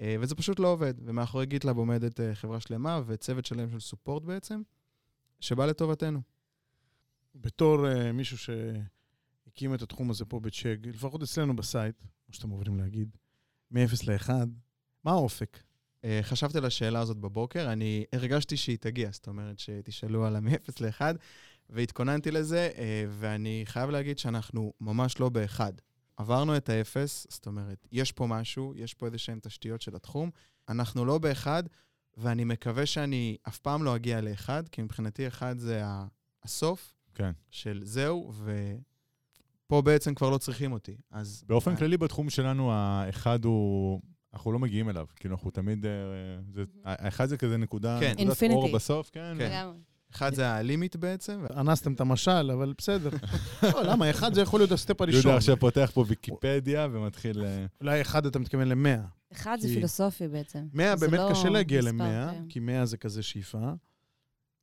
[0.00, 0.94] אה, וזה פשוט לא עובד.
[1.04, 4.62] ומאחורי גיטלאב עומדת אה, חברה שלמה וצוות שלם של support בעצם,
[5.40, 6.20] שבא לטובתנו.
[7.34, 8.54] בתור uh, מישהו
[9.58, 13.16] שהקים את התחום הזה פה בצ'ק, לפחות אצלנו בסייט, כמו שאתם עוברים להגיד,
[13.70, 14.30] מ-0 ל-1,
[15.04, 15.58] מה האופק?
[16.04, 20.72] אה, חשבתי על השאלה הזאת בבוקר, אני הרגשתי שהיא תגיע, זאת אומרת שתשאלו על ה-0
[20.80, 21.00] ל-1,
[21.70, 25.72] והתכוננתי לזה, אה, ואני חייב להגיד שאנחנו ממש לא באחד.
[26.16, 30.30] עברנו את האפס, זאת אומרת, יש פה משהו, יש פה איזה שהן תשתיות של התחום,
[30.68, 31.62] אנחנו לא באחד,
[32.16, 35.82] ואני מקווה שאני אף פעם לא אגיע לאחד, כי מבחינתי אחד זה
[36.44, 37.32] הסוף כן.
[37.50, 38.32] של זהו,
[39.68, 40.96] ופה בעצם כבר לא צריכים אותי.
[41.10, 41.44] אז...
[41.46, 44.00] באופן אה, כללי בתחום שלנו, האחד הוא...
[44.34, 45.06] אנחנו לא מגיעים אליו.
[45.16, 45.86] כאילו, אנחנו תמיד...
[45.86, 45.90] אה,
[46.52, 47.98] זה- האחד זה כזה נקודה...
[48.00, 48.14] כן.
[48.18, 48.72] נקודת אור.
[48.74, 49.34] בסוף, כן.
[49.38, 49.66] כן.
[50.14, 53.10] אחד זה הלימיט בעצם, אנסתם את המשל, אבל בסדר.
[53.74, 54.10] לא, למה?
[54.10, 55.20] אחד זה יכול להיות הסטפ הראשון.
[55.20, 57.44] יהודה עכשיו פותח פה ויקיפדיה ומתחיל...
[57.44, 59.00] אה, אולי אחד אתה מתכוון למאה.
[59.32, 60.66] אחד זה פילוסופי בעצם.
[60.72, 62.44] מאה באמת לא קשה להגיע למאה, כן.
[62.48, 63.72] כי מאה זה כזה שאיפה.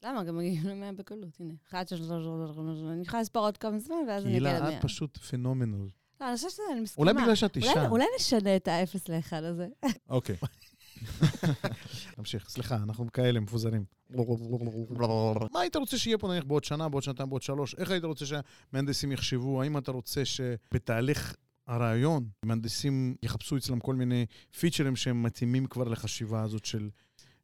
[0.06, 0.24] למה?
[0.24, 1.54] גם מגיעים למאה בקלות, הנה.
[1.70, 4.60] אחד, שלוש, שלוש, שלוש, שלוש, אני יכולה לספור עוד כמה זמן, ואז אני אגיע קהילה,
[4.60, 4.78] למאה.
[4.78, 5.88] את פשוט פנומנל.
[6.22, 7.08] לא, אני חושבת שזה, אני מסכימה.
[7.08, 7.88] אולי בגלל שאת אישה.
[7.88, 9.68] אולי נשנה את האפס לאחד הזה.
[10.10, 10.36] אוקיי.
[12.18, 13.86] נמשיך, סליחה, אנחנו כאלה מפוזרים.
[15.52, 17.76] מה היית רוצה שיהיה פה נניח בעוד שנה, בעוד שנתיים, בעוד שלוש?
[17.76, 19.62] איך היית רוצה שהמהנדסים יחשבו?
[19.62, 21.36] האם אתה רוצה שבתהליך
[21.68, 24.26] הרעיון, מהנדסים יחפשו אצלם כל מיני
[24.60, 26.90] פיצ'רים שהם מתאימים כבר לחשיבה הזאת של...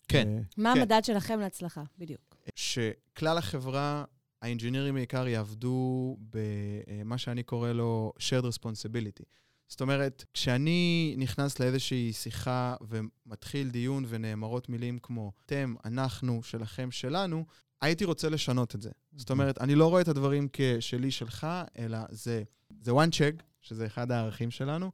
[0.08, 0.28] כן.
[0.28, 0.80] אה, מה כן.
[0.80, 1.84] המדד שלכם להצלחה?
[1.97, 2.31] בדיוק.
[2.56, 4.04] שכלל החברה,
[4.41, 9.23] האינג'ינירים בעיקר יעבדו במה שאני קורא לו shared responsibility.
[9.67, 17.45] זאת אומרת, כשאני נכנס לאיזושהי שיחה ומתחיל דיון ונאמרות מילים כמו אתם, אנחנו, שלכם, שלנו,
[17.82, 18.89] הייתי רוצה לשנות את זה.
[19.15, 22.43] זאת אומרת, אני לא רואה את הדברים כשלי, שלך, אלא זה,
[22.82, 24.91] זה one check, שזה אחד הערכים שלנו,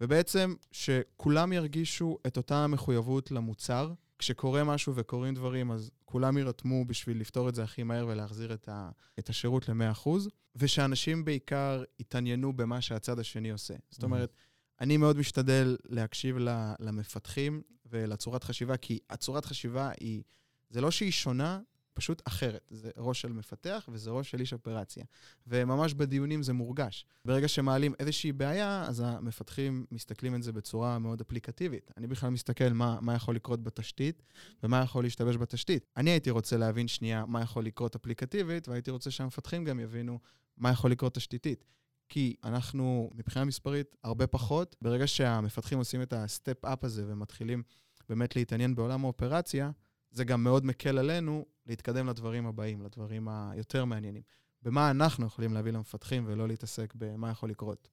[0.00, 3.92] ובעצם שכולם ירגישו את אותה המחויבות למוצר.
[4.20, 8.68] כשקורה משהו וקורים דברים, אז כולם יירתמו בשביל לפתור את זה הכי מהר ולהחזיר את,
[8.68, 10.08] ה, את השירות ל-100%,
[10.56, 13.74] ושאנשים בעיקר יתעניינו במה שהצד השני עושה.
[13.90, 14.32] זאת אומרת,
[14.80, 16.36] אני מאוד משתדל להקשיב
[16.78, 20.22] למפתחים ולצורת חשיבה, כי הצורת חשיבה היא,
[20.70, 21.60] זה לא שהיא שונה,
[21.94, 22.68] פשוט אחרת.
[22.70, 25.04] זה ראש של מפתח וזה ראש של איש אופרציה.
[25.46, 27.06] וממש בדיונים זה מורגש.
[27.24, 31.90] ברגע שמעלים איזושהי בעיה, אז המפתחים מסתכלים על זה בצורה מאוד אפליקטיבית.
[31.96, 34.22] אני בכלל מסתכל מה, מה יכול לקרות בתשתית
[34.62, 35.86] ומה יכול להשתבש בתשתית.
[35.96, 40.18] אני הייתי רוצה להבין שנייה מה יכול לקרות אפליקטיבית, והייתי רוצה שהמפתחים גם יבינו
[40.56, 41.64] מה יכול לקרות תשתיתית.
[42.08, 44.76] כי אנחנו, מבחינה מספרית, הרבה פחות.
[44.82, 47.62] ברגע שהמפתחים עושים את ה step-up הזה ומתחילים
[48.08, 49.70] באמת להתעניין בעולם האופרציה,
[50.10, 54.22] זה גם מאוד מקל עלינו להתקדם לדברים הבאים, לדברים היותר מעניינים.
[54.62, 57.88] במה אנחנו יכולים להביא למפתחים ולא להתעסק במה יכול לקרות.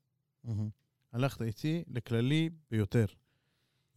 [1.14, 3.06] הלכת איתי לכללי ביותר.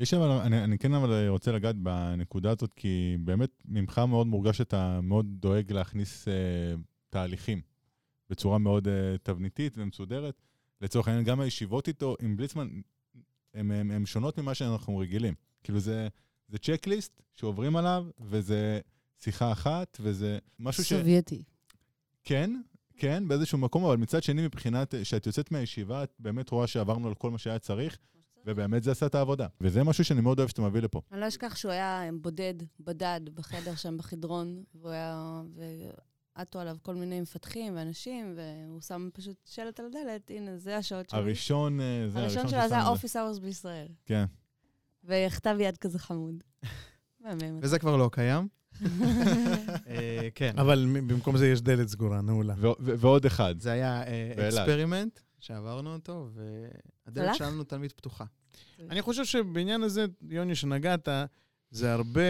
[0.01, 4.59] יש אבל, אני, אני כן אבל רוצה לגעת בנקודה הזאת, כי באמת ממך מאוד מורגש
[4.59, 6.35] שאתה מאוד דואג להכניס אה,
[7.11, 7.61] תהליכים
[8.31, 10.43] בצורה מאוד אה, תבניתית ומסודרת.
[10.81, 12.69] לצורך העניין, גם הישיבות איתו, עם בליצמן,
[13.55, 15.35] הן שונות ממה שאנחנו רגילים.
[15.63, 16.09] כאילו זה,
[16.51, 18.81] זה צ'קליסט שעוברים עליו, וזה
[19.19, 20.93] שיחה אחת, וזה משהו ש...
[20.93, 21.43] סובייטי.
[22.25, 22.61] כן,
[22.97, 27.15] כן, באיזשהו מקום, אבל מצד שני, מבחינת, כשאת יוצאת מהישיבה, את באמת רואה שעברנו על
[27.15, 27.99] כל מה שהיה צריך,
[28.47, 29.47] ובאמת זה עשה את העבודה.
[29.61, 31.01] וזה משהו שאני מאוד אוהב שאתה מביא לפה.
[31.13, 35.43] אני לא אשכח שהוא היה בודד, בדד, בחדר שם בחדרון, והוא היה...
[36.37, 41.11] ועטו עליו כל מיני מפתחים ואנשים, והוא שם פשוט שלט על הדלת, הנה, זה השעות
[41.11, 41.19] שלו.
[41.19, 43.89] הראשון, אה, זה הראשון שלו זה ה-Office Hours בישראל.
[44.05, 44.25] כן.
[45.05, 46.35] וכתב יד כזה חמוד.
[47.25, 47.59] מהמם.
[47.63, 48.49] וזה כבר לא קיים.
[49.87, 50.59] אה, כן.
[50.59, 52.55] אבל מ- במקום זה יש דלת סגורה, נעולה.
[52.59, 53.55] ו- ו- ועוד אחד.
[53.61, 54.55] זה היה אה, באילת.
[54.55, 57.37] אקספרימנט שעברנו אותו, והדלת הלך?
[57.37, 58.25] שלנו תמיד פתוחה.
[58.91, 61.09] אני חושב שבעניין הזה, יוני, שנגעת,
[61.71, 62.21] זה הרבה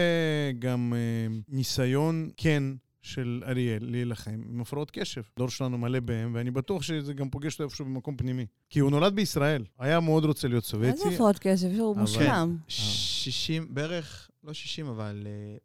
[0.59, 2.63] גם אה, ניסיון כן
[3.01, 5.21] של אריאל להילחם עם הפרעות קשב.
[5.37, 8.45] הדור שלנו מלא בהם, ואני בטוח שזה גם פוגש אותו איפשהו במקום פנימי.
[8.69, 10.97] כי הוא נולד בישראל, היה מאוד רוצה להיות סובייטי.
[11.03, 12.57] איזה הפרעות קשב, הוא אבל- מושלם.
[12.67, 15.57] 60, בערך, לא 60, אבל אה,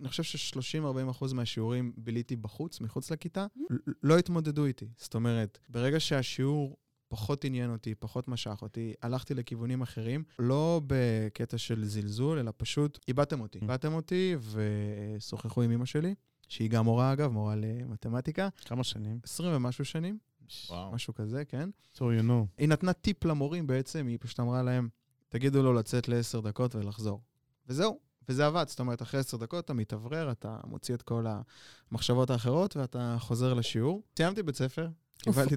[0.00, 4.86] אני חושב ש-30-40 אחוז מהשיעורים ביליתי בחוץ, מחוץ לכיתה, ל- לא התמודדו איתי.
[4.96, 6.76] זאת אומרת, ברגע שהשיעור
[7.14, 12.98] פחות עניין אותי, פחות משך אותי, הלכתי לכיוונים אחרים, לא בקטע של זלזול, אלא פשוט
[13.08, 13.58] איבדתם אותי.
[13.62, 14.36] איבדתם אותי
[15.18, 16.14] ושוחחו עם אמא שלי,
[16.48, 19.18] שהיא גם מורה, אגב, מורה למתמטיקה, כמה שנים.
[19.22, 20.18] 20 ומשהו שנים,
[20.70, 20.92] וואו.
[20.92, 21.70] משהו כזה, כן.
[21.94, 22.46] So you know.
[22.58, 24.88] היא נתנה טיפ למורים בעצם, היא פשוט אמרה להם,
[25.28, 27.20] תגידו לו לצאת לעשר דקות ולחזור.
[27.68, 27.98] וזהו,
[28.28, 28.64] וזה עבד.
[28.68, 31.26] זאת אומרת, אחרי עשר דקות אתה מתאוורר, אתה מוציא את כל
[31.90, 34.02] המחשבות האחרות ואתה חוזר לשיעור.
[34.16, 34.88] סיימתי בית ספר.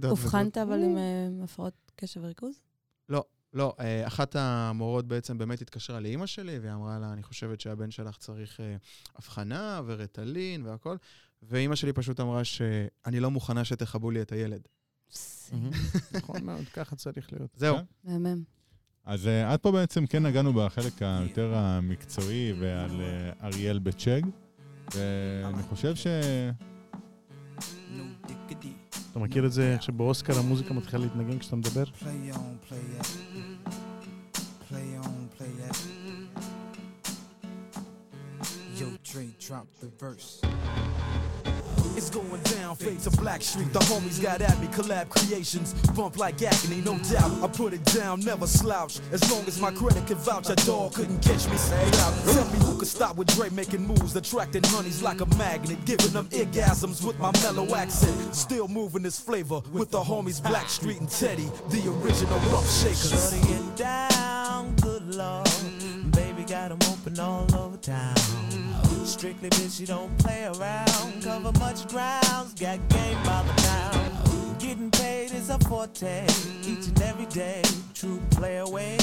[0.10, 2.62] אובחנת אבל עם אה, הפרעות קשב וריכוז?
[3.54, 7.92] לא, אה, אחת המורות בעצם באמת התקשרה לאימא שלי, והיא אמרה לה, אני חושבת שהבן
[7.92, 8.76] שלך צריך אה,
[9.20, 10.96] אבחנה ורטלין והכל,
[11.44, 14.68] ואימא שלי פשוט אמרה שאני לא מוכנה שתכבו לי את הילד.
[16.18, 17.50] נכון מאוד, ככה צריך להיות.
[17.56, 17.76] זהו.
[17.78, 17.84] כן.
[18.04, 18.44] מהמם.
[19.06, 24.22] אז אה, עד פה בעצם כן נגענו בחלק היותר המקצועי ועל אה, אריאל בצ'ג,
[24.96, 26.08] ואני חושב ש...
[29.18, 31.84] אתה מכיר את זה, איך שבאוסקר המוזיקה מתחילה להתנגן כשאתה מדבר?
[38.80, 40.42] Yo, Dre, drop the verse.
[41.98, 43.74] It's going down, fade to Black Street.
[43.74, 45.74] The homies got at me, collab creations.
[45.96, 47.32] Bump like agony, no doubt.
[47.44, 49.00] I put it down, never slouch.
[49.12, 51.58] As long as my credit can vouch, a dog couldn't catch me.
[51.58, 51.90] Say.
[51.92, 56.12] Tell me who could stop with Dre making moves, attracting honeys like a magnet, giving
[56.12, 58.36] them orgasms with my mellow accent.
[58.36, 63.32] Still moving this flavor with the homies Black Street and Teddy, the original rough shakers.
[63.32, 65.50] Shorty get down, good lord.
[66.12, 68.87] Baby got 'em open all over town.
[69.08, 71.24] Strictly bitch, you don't play around.
[71.24, 74.60] Cover much grounds, got game by the pound.
[74.60, 76.26] Getting paid is a forte,
[76.64, 77.64] each and every day.
[77.94, 78.98] True play away.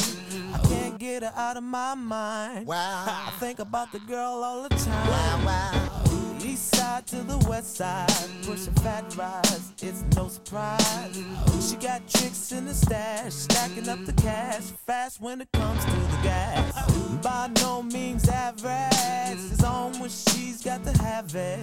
[0.52, 2.66] I can't get her out of my mind.
[2.66, 3.04] Wow.
[3.06, 5.08] I think about the girl all the time.
[5.08, 6.04] Wow, wow.
[6.44, 8.08] East side to the west side,
[8.42, 11.16] pushing fat rides, it's no surprise.
[11.60, 15.90] She got tricks in the stash, stacking up the cash, fast when it comes to
[15.90, 21.61] the gas By no means average, it's on when she's got to have it.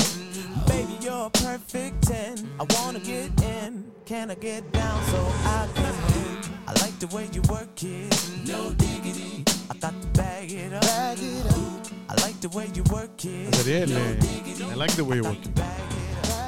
[0.67, 2.49] Baby, you're a perfect 10.
[2.61, 5.21] I wanna get in, can I get down so
[5.57, 6.39] I can win?
[6.67, 9.45] I like the way you work it, no diggity.
[9.71, 10.83] I got to bag it up.
[10.83, 11.87] Bag it up.
[12.09, 13.55] I like the way you work it.
[13.55, 14.15] אז אריאל, אה,
[14.73, 15.61] I like the way you work.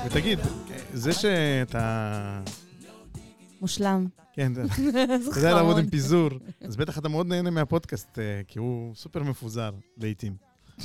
[0.06, 0.38] ותגיד,
[0.94, 2.40] זה שאתה...
[3.63, 4.07] מושלם.
[4.33, 4.61] כן, אתה
[5.37, 5.89] יודע לעבוד עם.
[5.89, 6.29] פיזור,
[6.61, 10.35] אז בטח אתה מאוד נהנה מהפודקאסט, אה, כי הוא סופר מפוזר לעיתים.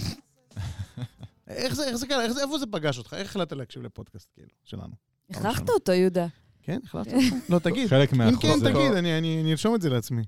[1.49, 2.25] איך זה, איך זה קרה?
[2.25, 3.15] איך זה- איפה זה פגש אותך?
[3.15, 4.93] איך החלטת להקשיב לפודקאסט, כאילו, שלנו?
[5.31, 6.27] הכרחת אותו, יהודה.
[6.63, 7.35] כן, החלטת אותך?
[7.51, 7.89] לא, תגיד.
[7.89, 8.43] חלק אם מהחוזה.
[8.43, 10.23] כן, תגיד, אני- אני אני ארשום את זה לעצמי.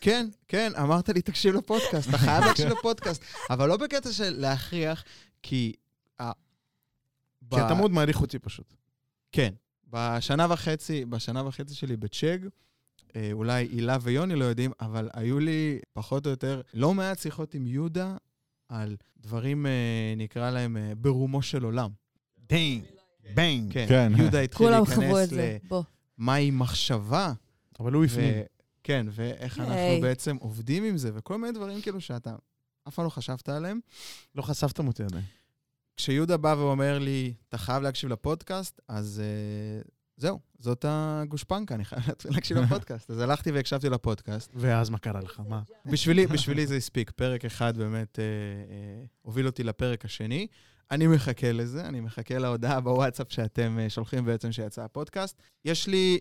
[0.00, 3.22] כן, כן, אמרת לי, תקשיב לפודקאסט, אתה חייב להקשיב לפודקאסט.
[3.50, 5.04] אבל לא בקטע של להכריח,
[5.42, 5.72] כי...
[7.50, 8.74] כי אתה מאוד מעריך אותי פשוט.
[9.32, 9.54] כן.
[9.90, 12.38] בשנה וחצי, בשנה וחצי שלי בצ'ג,
[13.16, 17.54] אה, אולי הילה ויוני לא יודעים, אבל היו לי פחות או יותר לא מעט שיחות
[17.54, 18.16] עם יהודה
[18.68, 21.90] על דברים, אה, נקרא להם, אה, ברומו של עולם.
[22.48, 22.82] דנג,
[23.34, 23.72] בנג.
[23.72, 24.12] כן, כן.
[24.16, 25.32] יהודה התחיל להיכנס.
[26.18, 27.32] למהי מחשבה,
[27.80, 28.34] אבל הוא הפנים.
[28.82, 30.00] כן, ואיך אנחנו היי.
[30.00, 32.34] בעצם עובדים עם זה, וכל מיני דברים כאילו שאתה
[32.88, 33.80] אף פעם לא חשבת עליהם.
[34.34, 35.24] לא חשפתם אותי עדיין.
[36.00, 39.22] כשיהודה בא ואומר לי, אתה חייב להקשיב לפודקאסט, אז
[39.84, 43.10] uh, זהו, זאת הגושפנקה, אני חייב להקשיב לפודקאסט.
[43.10, 44.50] אז הלכתי והקשבתי לפודקאסט.
[44.54, 45.42] ואז מה קרה לך?
[45.48, 45.62] מה?
[45.86, 47.10] בשבילי, בשבילי זה הספיק.
[47.10, 50.46] פרק אחד באמת אה, אה, הוביל אותי לפרק השני.
[50.90, 55.42] אני מחכה לזה, אני מחכה להודעה בוואטסאפ שאתם אה, שולחים בעצם שיצא הפודקאסט.
[55.64, 56.18] יש לי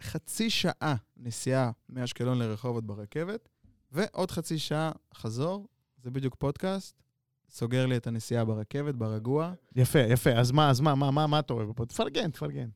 [0.00, 3.48] חצי שעה נסיעה מאשקלון לרחובות ברכבת,
[3.92, 5.68] ועוד חצי שעה חזור,
[6.02, 7.02] זה בדיוק פודקאסט.
[7.52, 9.52] סוגר לי את הנסיעה ברכבת, ברגוע.
[9.76, 10.30] יפה, יפה.
[10.30, 12.00] אז מה, אז מה, מה, מה, מה אתה אוהב בפודקאסט?
[12.00, 12.68] תפרגן, תפרגן.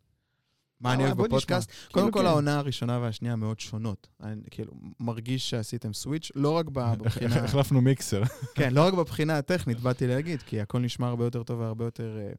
[0.81, 1.23] מה אני אה, אוהב.
[1.23, 1.71] בפודקאסט?
[1.71, 2.27] כאילו, קודם כל, כן.
[2.27, 4.09] העונה הראשונה והשנייה מאוד שונות.
[4.23, 7.45] אני כאילו מרגיש שעשיתם סוויץ', לא רק בבחינה...
[7.45, 8.23] החלפנו מיקסר.
[8.55, 12.19] כן, לא רק בבחינה הטכנית, באתי להגיד, כי הכל נשמע הרבה יותר טוב והרבה יותר
[12.19, 12.33] אה,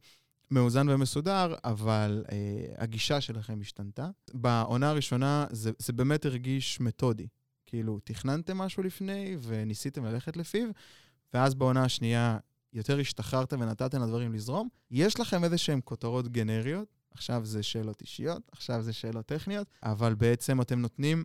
[0.51, 2.37] מאוזן ומסודר, אבל אה,
[2.77, 4.09] הגישה שלכם השתנתה.
[4.33, 7.27] בעונה הראשונה זה, זה באמת הרגיש מתודי.
[7.65, 10.67] כאילו, תכננתם משהו לפני וניסיתם ללכת לפיו,
[11.33, 12.37] ואז בעונה השנייה
[12.73, 14.67] יותר השתחררתם ונתתם לדברים לזרום.
[14.91, 20.15] יש לכם איזה שהן כותרות גנריות, עכשיו זה שאלות אישיות, עכשיו זה שאלות טכניות, אבל
[20.15, 21.23] בעצם אתם נותנים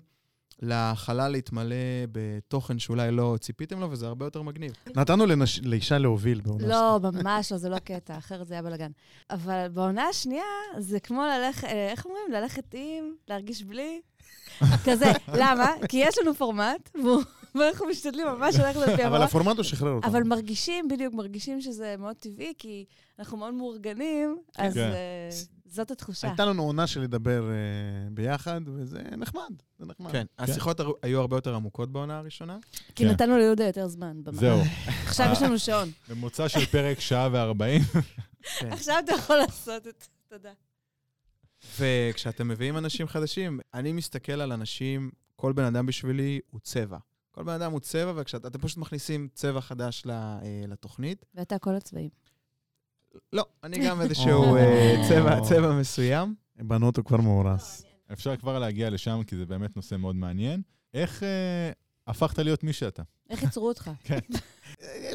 [0.63, 1.77] לחלל להתמלא
[2.13, 4.73] בתוכן שאולי לא ציפיתם לו, וזה הרבה יותר מגניב.
[4.97, 8.91] נתנו לנש- לאישה להוביל בעונה לא, ממש לא, זה לא קטע, אחרת זה היה בלאגן.
[9.31, 10.45] אבל בעונה השנייה,
[10.79, 12.33] זה כמו ללכת, אה, איך אומרים?
[12.33, 14.01] ללכת עם, להרגיש בלי.
[14.85, 15.67] כזה, למה?
[15.89, 17.23] כי יש לנו פורמט, והוא-
[17.55, 19.57] ואנחנו משתדלים ממש ללכת לפי אבל הפורמט.
[19.57, 20.09] הוא שחרר אותו.
[20.09, 22.85] אבל מרגישים, בדיוק, מרגישים שזה מאוד טבעי, כי
[23.19, 24.81] אנחנו מאוד מאורגנים, אז כן.
[24.81, 25.29] אה,
[25.67, 26.29] זאת התחושה.
[26.29, 27.55] הייתה לנו עונה של לדבר אה,
[28.11, 30.13] ביחד, וזה נחמד, זה נחמד.
[30.13, 32.59] כן, השיחות הר- היו הרבה יותר עמוקות בעונה הראשונה.
[32.95, 33.11] כי כן.
[33.11, 34.17] נתנו ליהודה יותר זמן.
[34.33, 34.59] זהו.
[35.05, 35.91] עכשיו יש לנו שעון.
[36.09, 37.83] ממוצע של פרק שעה וארבעים.
[38.61, 40.05] עכשיו אתה יכול לעשות את...
[40.29, 40.51] תודה.
[41.81, 46.99] וכשאתם מביאים אנשים חדשים, אני מסתכל על אנשים, כל בן אדם בשבילי הוא צבע.
[47.33, 51.75] כל בן אדם הוא צבע, וכשאתם פשוט מכניסים צבע חדש ל- אה, לתוכנית, ואתה כל
[51.75, 52.09] הצבעים.
[53.33, 56.35] לא, אני גם איזשהו אה, צבע, צבע מסוים.
[56.57, 57.85] בנות הוא כבר מאורס.
[58.13, 60.63] אפשר כבר להגיע לשם, כי זה באמת נושא מאוד מעניין.
[60.95, 61.71] איך אה,
[62.07, 63.03] הפכת להיות מי שאתה?
[63.31, 63.91] איך ייצרו אותך?
[64.11, 64.21] אני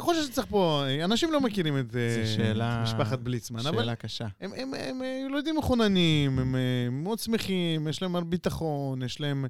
[0.08, 4.28] חושב שצריך פה, אנשים לא מכירים את אה, שאלה- משפחת בליצמן, אבל שאלה קשה.
[4.41, 9.22] הם, הם, הם, אה, ילדים מחוננים, הם אה, מאוד שמחים, יש להם הרבה ביטחון, יש
[9.22, 9.46] להם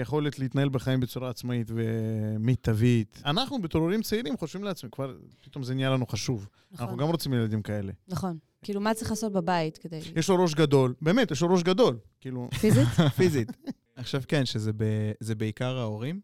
[0.00, 3.22] יכולת להתנהל בחיים בצורה עצמאית ומיטבית.
[3.26, 6.48] אנחנו בתור הורים צעירים חושבים לעצמם, כבר פתאום זה נהיה לנו חשוב.
[6.72, 7.92] אנחנו נכון, גם רוצים ילדים כאלה.
[8.08, 8.38] נכון.
[8.62, 10.00] כאילו, מה צריך לעשות בבית כדי...
[10.16, 11.96] יש לו ראש גדול, באמת, יש לו ראש גדול.
[12.20, 12.88] כאילו, פיזית?
[13.16, 13.52] פיזית.
[13.96, 14.84] עכשיו כן, שזה ב,
[15.20, 16.20] זה בעיקר ההורים,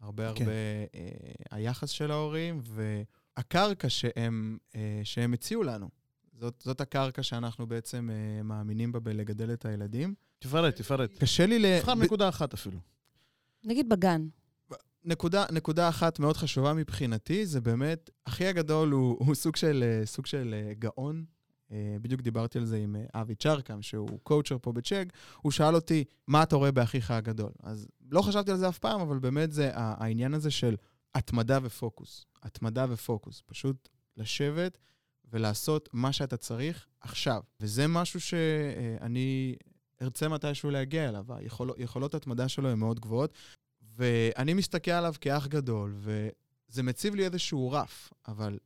[0.00, 0.48] הרבה הרבה כן.
[0.94, 1.08] אה,
[1.50, 5.88] היחס של ההורים, והקרקע שהם, אה, שהם הציעו לנו.
[6.40, 10.14] זאת, זאת הקרקע שאנחנו בעצם אה, מאמינים בה בלגדל את הילדים.
[10.38, 11.18] תפרט, תפרט.
[11.18, 11.78] קשה לי ל...
[11.80, 12.78] תבחר ב- נקודה אחת אפילו.
[13.64, 14.28] נגיד בגן.
[15.04, 20.06] נקודה, נקודה אחת מאוד חשובה מבחינתי, זה באמת, אחי הגדול הוא, הוא סוג של, אה,
[20.06, 21.24] סוג של גאון.
[21.72, 25.06] אה, בדיוק דיברתי על זה עם אה, אבי צ'רקם, שהוא קואוצ'ר פה בצ'ק.
[25.42, 27.50] הוא שאל אותי, מה אתה רואה באחיך הגדול?
[27.62, 30.76] אז לא חשבתי על זה אף פעם, אבל באמת זה העניין הזה של
[31.14, 32.26] התמדה ופוקוס.
[32.42, 33.42] התמדה ופוקוס.
[33.46, 34.78] פשוט לשבת
[35.32, 37.42] ולעשות מה שאתה צריך עכשיו.
[37.60, 39.56] וזה משהו שאני
[40.02, 41.24] ארצה מתישהו להגיע אליו.
[41.28, 43.34] היכול, יכולות התמדה שלו הן מאוד גבוהות.
[43.96, 48.58] ואני מסתכל עליו כאח גדול, וזה מציב לי איזשהו רף, אבל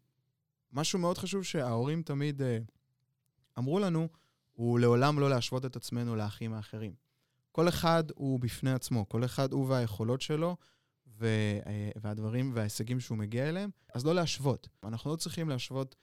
[0.73, 2.59] משהו מאוד חשוב שההורים תמיד אה,
[3.59, 4.09] אמרו לנו,
[4.53, 6.95] הוא לעולם לא להשוות את עצמנו לאחים האחרים.
[7.53, 10.57] כל אחד הוא בפני עצמו, כל אחד הוא והיכולות שלו,
[11.19, 11.27] ו,
[11.67, 14.69] אה, והדברים וההישגים שהוא מגיע אליהם, אז לא להשוות.
[14.85, 15.97] אנחנו לא צריכים להשוות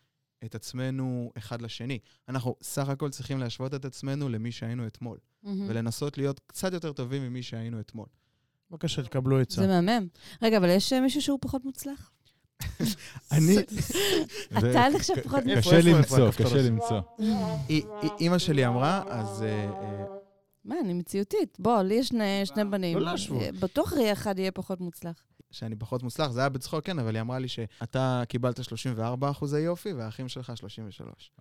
[0.45, 1.99] את עצמנו אחד לשני.
[2.29, 5.69] אנחנו סך הכל צריכים להשוות את עצמנו למי שהיינו אתמול, מהמם.
[5.69, 8.07] ולנסות להיות קצת יותר טובים ממי שהיינו אתמול.
[8.71, 9.61] בבקשה, תקבלו עצה.
[9.61, 10.07] זה מהמם.
[10.41, 12.11] רגע, אבל יש אה, מישהו שהוא פחות מוצלח?
[13.31, 13.57] אני,
[14.57, 16.61] אתה נחשב ק- פחות קשה למצוא, קשה?
[16.61, 16.99] למצוא.
[17.19, 17.25] אי-
[18.03, 20.05] אי- אימא שלי אמרה, אז אה, אה,
[20.65, 21.57] מה, אני מציאותית.
[21.59, 22.97] בוא, לי יש שני- שני בנים.
[22.97, 23.41] לא להשוות.
[23.41, 25.23] אה, בטוח ראי אחד יהיה פחות מוצלח.
[25.51, 29.59] שאני פחות מוצלח, זה היה בצחוק, כן, אבל היא אמרה לי שאתה קיבלת 34 אחוזי
[29.59, 31.31] יופי, והאחים שלך 33.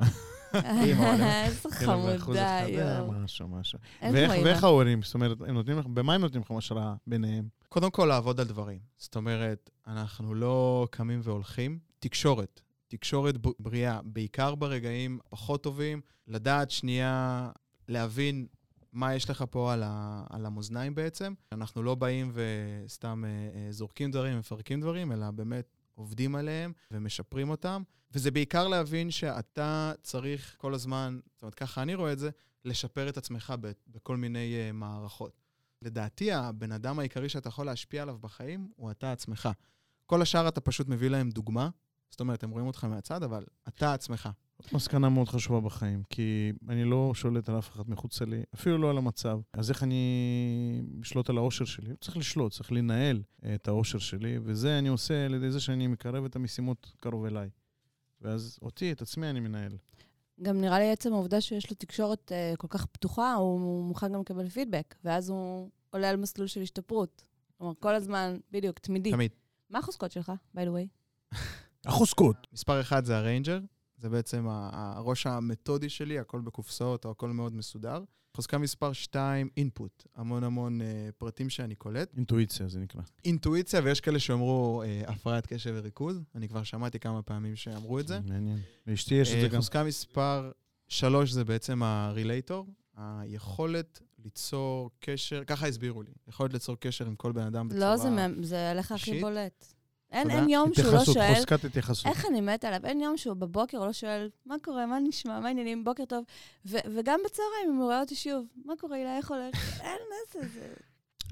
[0.55, 1.45] אימא, עולה.
[1.45, 3.13] איזה אחוז חמודה, אה, יואו.
[3.13, 3.79] משהו, משהו.
[4.03, 5.03] ואיך- ההורים?
[5.03, 7.45] זאת אומרת, הם נותנים לך, במה הם נותנים לך השראה ביניהם?
[7.73, 8.79] קודם כל, לעבוד על דברים.
[8.99, 11.79] זאת אומרת, אנחנו לא קמים והולכים.
[11.99, 12.61] תקשורת.
[12.89, 17.51] תקשורת בריאה, בעיקר ברגעים פחות טובים, לדעת שנייה,
[17.89, 18.47] להבין
[18.93, 21.35] מה יש לך פה על, ה, על המאזניים בעצם.
[21.53, 27.51] אנחנו לא באים וסתם אה, אה, זורקים דברים, מפרקים דברים, אלא באמת עובדים עליהם ומשפרים
[27.51, 27.83] אותם.
[28.13, 32.31] וזה בעיקר להבין שאתה צריך כל הזמן, זאת אומרת, ככה אני רואה את זה,
[32.65, 33.55] לשפר את עצמך
[33.87, 35.50] בכל מיני אה, מערכות.
[35.83, 39.49] לדעתי, הבן אדם העיקרי שאתה יכול להשפיע עליו בחיים הוא אתה עצמך.
[40.07, 41.69] כל השאר אתה פשוט מביא להם דוגמה,
[42.11, 44.29] זאת אומרת, הם רואים אותך מהצד, אבל אתה עצמך.
[44.73, 48.91] מסקנה מאוד חשובה בחיים, כי אני לא שולט על אף אחד מחוצה לי, אפילו לא
[48.91, 49.41] על המצב.
[49.53, 51.95] אז איך אני אשלוט על האושר שלי?
[52.01, 53.23] צריך לשלוט, צריך לנהל
[53.55, 57.51] את האושר שלי, וזה אני עושה על ידי זה שאני מקרב את המשימות קרוב אליי.
[58.21, 59.77] ואז אותי, את עצמי, אני מנהל.
[60.43, 64.13] גם נראה לי עצם העובדה שיש לו תקשורת אה, כל כך פתוחה, הוא, הוא מוכן
[64.13, 67.25] גם לקבל פידבק, ואז הוא עולה על מסלול של השתפרות.
[67.59, 69.11] כלומר, כל הזמן, בדיוק, תמידי.
[69.11, 69.31] תמיד.
[69.71, 71.37] מה החוזקות שלך, by the way?
[71.87, 72.47] החוזקות.
[72.53, 73.59] מספר אחד זה ה arranger,
[73.97, 78.05] זה בעצם הראש המתודי שלי, הכל בקופסאות, או הכל מאוד מסודר.
[78.37, 82.17] חוזקה מספר 2, input, המון המון אה, פרטים שאני קולט.
[82.17, 83.03] אינטואיציה זה נקרא.
[83.25, 88.07] אינטואיציה, ויש כאלה שאמרו אה, הפרעת קשב וריכוז, אני כבר שמעתי כמה פעמים שאמרו את
[88.09, 88.21] זה.
[88.21, 88.59] מעניין.
[88.87, 89.57] לאשתי יש את אה, זה גם.
[89.57, 90.51] חוזקה מספר
[90.89, 92.67] 3 זה בעצם הרילייטור,
[92.97, 97.97] היכולת ליצור קשר, ככה הסבירו לי, יכולת ליצור קשר עם כל בן אדם בצורה...
[97.97, 99.21] לא, זה, עליך הכי?
[99.21, 99.75] בולט.
[100.13, 100.31] אין.
[100.31, 102.07] אין יום שהוא לא התייחסות, שואל, חוזקת התייחסות.
[102.07, 102.81] איך אני מתה עליו?
[102.85, 106.25] אין יום שהוא בבוקר לא שואל, מה קורה, מה נשמע, מה העניינים, בוקר טוב.
[106.67, 109.55] ו- וגם בצהריים, אם הוא רואה אותי שוב, מה קורה, הילה, איך הולך?
[109.83, 109.99] אין,
[110.37, 110.67] איזה, זה...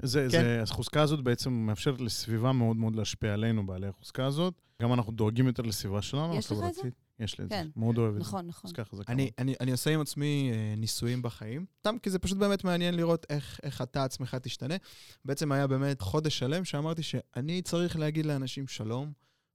[0.03, 0.43] זה, כן.
[0.43, 4.53] זה, החוזקה הזאת בעצם מאפשרת לסביבה מאוד מאוד להשפיע עלינו, בעלי החוזקה הזאת.
[4.81, 6.81] גם אנחנו דואגים יותר לסביבה שלנו, יש לך את זה?
[7.19, 7.55] יש לי את זה.
[7.55, 7.67] כן.
[7.75, 8.19] מאוד אוהב את זה.
[8.19, 8.61] נכון, נכון.
[8.61, 9.13] חוזקה חזקה.
[9.13, 12.95] אני, אני, אני עושה עם עצמי אה, ניסויים בחיים, סתם כי זה פשוט באמת מעניין
[12.95, 14.75] לראות איך, איך אתה עצמך תשתנה.
[15.25, 19.11] בעצם היה באמת חודש שלם שאמרתי שאני צריך להגיד לאנשים שלום,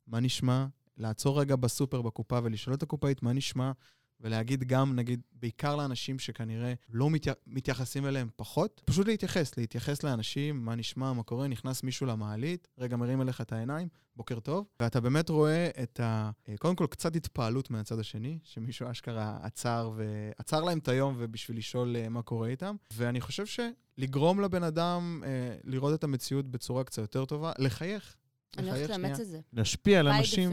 [0.06, 3.72] מה נשמע, לעצור רגע בסופר בקופה ולשאול את הקופאית מה נשמע,
[4.20, 10.64] ולהגיד גם, נגיד, בעיקר לאנשים שכנראה לא מתייח, מתייחסים אליהם פחות, פשוט להתייחס, להתייחס לאנשים,
[10.64, 15.00] מה נשמע, מה קורה, נכנס מישהו למעלית, רגע מרים אליך את העיניים, בוקר טוב, ואתה
[15.00, 16.30] באמת רואה את ה...
[16.48, 21.58] אה, קודם כל, קצת התפעלות מהצד השני, שמישהו אשכרה עצר ועצר להם את היום ובשביל
[21.58, 26.84] לשאול אה, מה קורה איתם, ואני חושב שלגרום לבן אדם אה, לראות את המציאות בצורה
[26.84, 28.16] קצת יותר טובה, לחייך.
[28.58, 29.20] אני הולכת לאמץ.
[29.20, 29.40] את זה.
[29.52, 30.52] להשפיע על אנשים.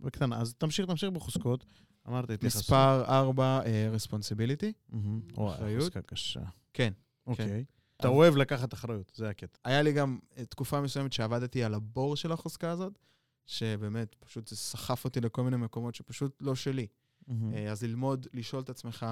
[0.00, 0.40] בקטנה.
[0.40, 1.64] אז תמשיך, תמשיך בחוזקות.
[2.08, 2.62] אמרת התייחסות.
[2.62, 3.60] מספר 4,
[3.92, 4.72] רספונסיביליטי.
[4.88, 5.20] מהמם.
[5.34, 5.96] וואי, אחריות.
[5.96, 6.40] קשה.
[6.72, 6.92] כן.
[7.26, 7.64] אוקיי.
[8.00, 9.58] אתה אוהב לקחת אחריות, זה הקטע.
[9.64, 12.98] היה לי גם אה, תקופה מסוימת שעבדתי על הבור של החוזקה הזאת,
[13.46, 16.86] שבאמת, פשוט זה סחף אותי לכל מיני מקומות שפשוט לא שלי.
[17.30, 19.06] אה, אז ללמוד, לשאול את עצמך,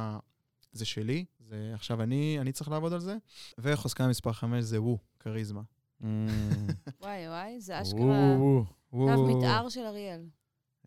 [0.72, 3.16] זה שלי, זה עכשיו אני, אני צריך לעבוד על זה.
[3.59, 5.62] וחוזקה מספר 5 זה וו, כריזמה.
[7.01, 8.36] וואי, וואי, זה אשכרה.
[8.91, 10.26] קו מתאר של אריאל.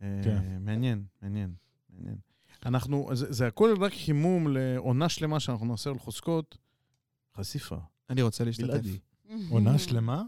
[0.02, 0.58] אה, כן.
[0.60, 1.54] מעניין, מעניין,
[2.02, 2.18] מעניין.
[2.66, 6.58] אנחנו, זה, זה הכל רק חימום לעונה שלמה שאנחנו נעשה על חוזקות.
[7.38, 7.78] חשיפה.
[8.10, 8.86] אני רוצה להשתתף.
[9.49, 10.24] עונה שלמה?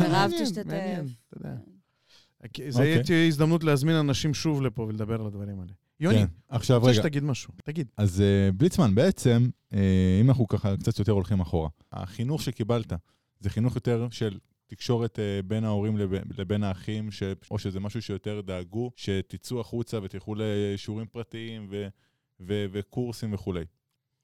[0.00, 1.02] מירב תשתתף.
[2.52, 3.02] כי זה אוקיי.
[3.04, 5.72] תהיה הזדמנות להזמין אנשים שוב לפה ולדבר על הדברים האלה.
[6.00, 6.26] יוני, כן.
[6.48, 7.52] עכשיו רוצה שתגיד משהו.
[7.64, 7.88] תגיד.
[7.96, 12.92] אז אה, בליצמן, בעצם, אה, אם אנחנו ככה קצת יותר הולכים אחורה, החינוך שקיבלת,
[13.40, 18.02] זה חינוך יותר של תקשורת אה, בין ההורים לבין, לבין האחים, ש, או שזה משהו
[18.02, 21.88] שיותר דאגו, שתצאו החוצה ותלכו לשיעורים פרטיים ו,
[22.40, 23.64] ו, וקורסים וכולי.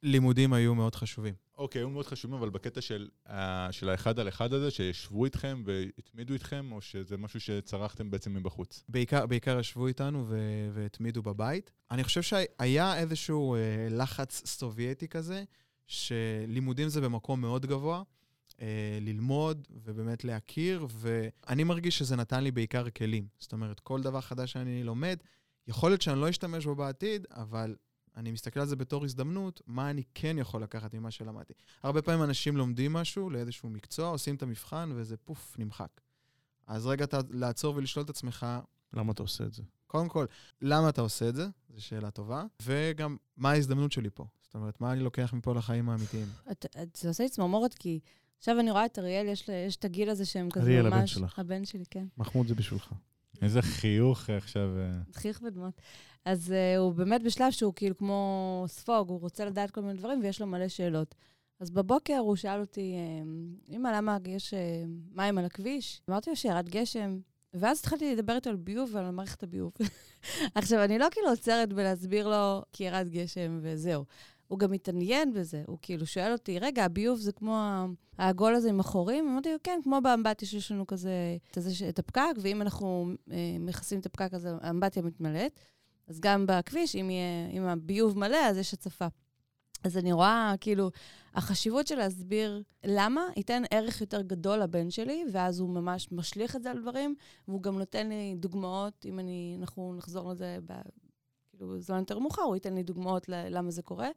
[0.02, 1.34] לימודים היו מאוד חשובים.
[1.58, 5.62] אוקיי, היו מאוד חשובים, אבל בקטע של, ה- של האחד על אחד הזה, שישבו איתכם
[5.66, 8.84] והתמידו איתכם, או שזה משהו שצרכתם בעצם מבחוץ?
[8.88, 11.72] בעיקר, בעיקר ישבו איתנו ו- והתמידו בבית.
[11.90, 15.44] אני חושב שהיה איזשהו אה, לחץ סובייטי כזה,
[15.86, 18.02] שלימודים זה במקום מאוד גבוה,
[18.62, 18.66] אה,
[19.00, 23.26] ללמוד ובאמת להכיר, ואני מרגיש שזה נתן לי בעיקר כלים.
[23.38, 25.16] זאת אומרת, כל דבר חדש שאני לומד,
[25.66, 27.76] יכול להיות שאני לא אשתמש בו בעתיד, אבל
[28.16, 31.52] אני מסתכל על זה בתור הזדמנות, מה אני כן יכול לקחת ממה שלמדתי.
[31.82, 36.00] הרבה פעמים אנשים לומדים משהו לאיזשהו מקצוע, עושים את המבחן וזה פוף, נמחק.
[36.66, 38.46] אז רגע אתה לעצור ולשאול את עצמך,
[38.92, 39.62] למה אתה עושה את זה?
[39.86, 40.26] קודם כל,
[40.62, 41.46] למה אתה עושה את זה?
[41.74, 42.44] זו שאלה טובה.
[42.62, 44.24] וגם, מה ההזדמנות שלי פה?
[44.42, 46.26] זאת אומרת, מה אני לוקח מפה לחיים האמיתיים?
[46.50, 48.00] את- את- זה עושה לי צמרמורת, כי
[48.42, 50.78] עכשיו אני רואה את אריאל, יש יש את הגיל הזה שהם כזה ממש...
[50.78, 51.38] אריאל, הבן שלך.
[51.38, 52.04] הבן שלי, כן.
[52.18, 52.92] מחמוד זה בשבילך.
[53.42, 54.70] איזה חיוך עכשיו.
[54.78, 55.80] אה, חיוך ודמעות.
[56.24, 60.20] אז uh, הוא באמת בשלב שהוא כאילו כמו ספוג, הוא רוצה לדעת כל מיני דברים
[60.22, 61.14] ויש לו מלא שאלות.
[61.60, 64.84] אז בבוקר הוא שאל אותי, אה, אמא, למה יש אה,
[65.14, 66.02] מים על הכביש?
[66.08, 67.18] אמרתי לו שירד גשם,
[67.54, 69.72] ואז התחלתי לדבר איתו על ביוב ועל מערכת הביוב.
[70.54, 74.04] עכשיו, אני לא כאילו עוצרת בלהסביר לו כי ירד גשם וזהו.
[74.52, 77.86] הוא גם מתעניין בזה, הוא כאילו שואל אותי, רגע, הביוב זה כמו
[78.18, 79.28] העגול הזה עם החורים?
[79.28, 83.36] אמרתי לו, כן, כמו באמבטיה שיש לנו כזה, את, הזה, את הפקק, ואם אנחנו אה,
[83.60, 85.60] מכסים את הפקק, אז האמבטיה מתמלאת.
[86.08, 89.06] אז גם בכביש, אם, יהיה, אם הביוב מלא, אז יש הצפה.
[89.84, 90.90] אז אני רואה, כאילו,
[91.34, 96.62] החשיבות של להסביר למה ייתן ערך יותר גדול לבן שלי, ואז הוא ממש משליך את
[96.62, 97.14] זה על דברים,
[97.48, 100.58] והוא גם נותן לי דוגמאות, אם אני, אנחנו נחזור לזה.
[101.62, 104.08] כאילו, זמן יותר מאוחר, הוא ייתן לי דוגמאות למה זה קורה,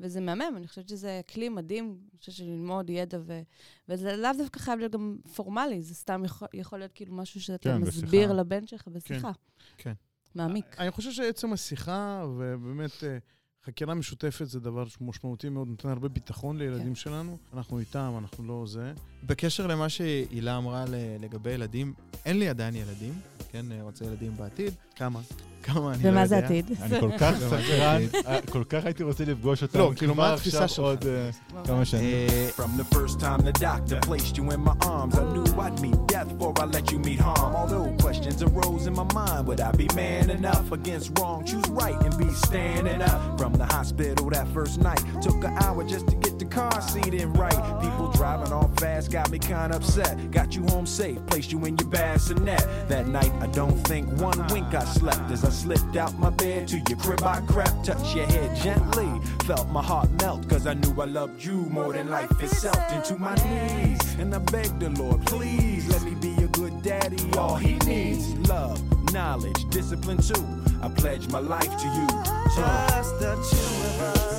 [0.00, 3.40] וזה מהמם, אני חושבת שזה כלי מדהים, אני חושבת שללמוד ידע, ו...
[3.88, 7.70] וזה לאו דווקא חייב להיות גם פורמלי, זה סתם יכול, יכול להיות כאילו משהו שאתה
[7.70, 8.32] כן, מסביר בשיחה.
[8.40, 9.30] לבן שלך בשיחה.
[10.34, 10.76] מעמיק.
[10.78, 13.18] אני חושב שעצם השיחה, ובאמת אה,
[13.64, 16.94] חקירה משותפת זה דבר משמעותי מאוד, נותן הרבה ביטחון לילדים כן.
[16.94, 17.38] שלנו.
[17.52, 18.92] אנחנו איתם, אנחנו לא זה.
[19.26, 20.84] בקשר למה שהילה אמרה
[21.20, 21.94] לגבי ילדים,
[22.24, 23.12] אין לי עדיין ילדים,
[23.48, 24.74] כן, רוצה ילדים בעתיד.
[24.99, 25.19] כמה?
[25.63, 26.11] כמה אני לא יודע.
[26.11, 26.71] ומה זה עתיד?
[26.81, 28.09] אני כל כך זה סקרן, מדהים.
[28.27, 29.79] אה, כל כך הייתי רוצה לפגוש אותם.
[29.79, 30.85] לא, כאילו, מה כבר התפיסה עכשיו שלך?
[30.85, 32.03] עוד אה, כמה שנים.
[32.03, 35.79] אה, From the first time the doctor placed you in my arms, I knew I'd
[35.81, 37.51] meet death before I let you meet harm.
[37.55, 41.39] Although questions arose in my mind, would I be man enough against wrong?
[41.49, 43.19] Choose right and be standing up.
[43.39, 47.14] From the hospital that first night, took an hour just to get the car seat
[47.14, 47.80] in right.
[47.80, 50.30] People driving off fast got me kinda upset.
[50.30, 52.60] Got you home safe, placed you in your bassinet.
[52.88, 56.68] That night, I don't think one wink I slept as I slipped out my bed
[56.68, 57.22] to your crib.
[57.22, 59.08] I crept, touched your head gently,
[59.44, 62.80] felt my heart melt, cause I knew I loved you more than life itself.
[62.92, 67.18] Into my knees, and I begged the Lord, please let me be a good daddy.
[67.38, 68.80] All he needs, love,
[69.12, 70.44] knowledge, discipline too.
[70.82, 72.06] I pledge my life to you.
[72.56, 74.29] Just the two of us.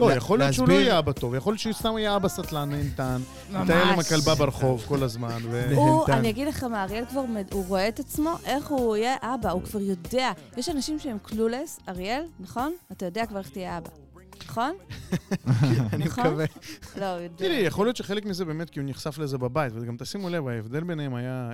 [0.00, 2.70] לא, יכול להיות שהוא לא יהיה אבא טוב, יכול להיות שהוא סתם יהיה אבא סטלן,
[2.70, 3.20] נהנתן,
[3.50, 4.06] מטייל עם ממש.
[4.06, 5.38] הכלבה ברחוב כל הזמן.
[5.74, 6.12] הוא, נהנתן.
[6.12, 9.62] אני אגיד לך מה, אריאל כבר, הוא רואה את עצמו, איך הוא יהיה אבא, הוא
[9.62, 10.30] כבר יודע.
[10.56, 12.72] יש אנשים שהם קלולס, אריאל, נכון?
[12.92, 13.90] אתה יודע כבר איך תהיה אבא.
[14.46, 14.76] נכון?
[15.92, 16.26] אני נכון?
[16.26, 16.44] מקווה.
[16.96, 17.36] לא, הוא יודע.
[17.36, 20.84] תראי, יכול להיות שחלק מזה באמת כי הוא נחשף לזה בבית, וגם תשימו לב, ההבדל
[20.84, 21.50] ביניהם היה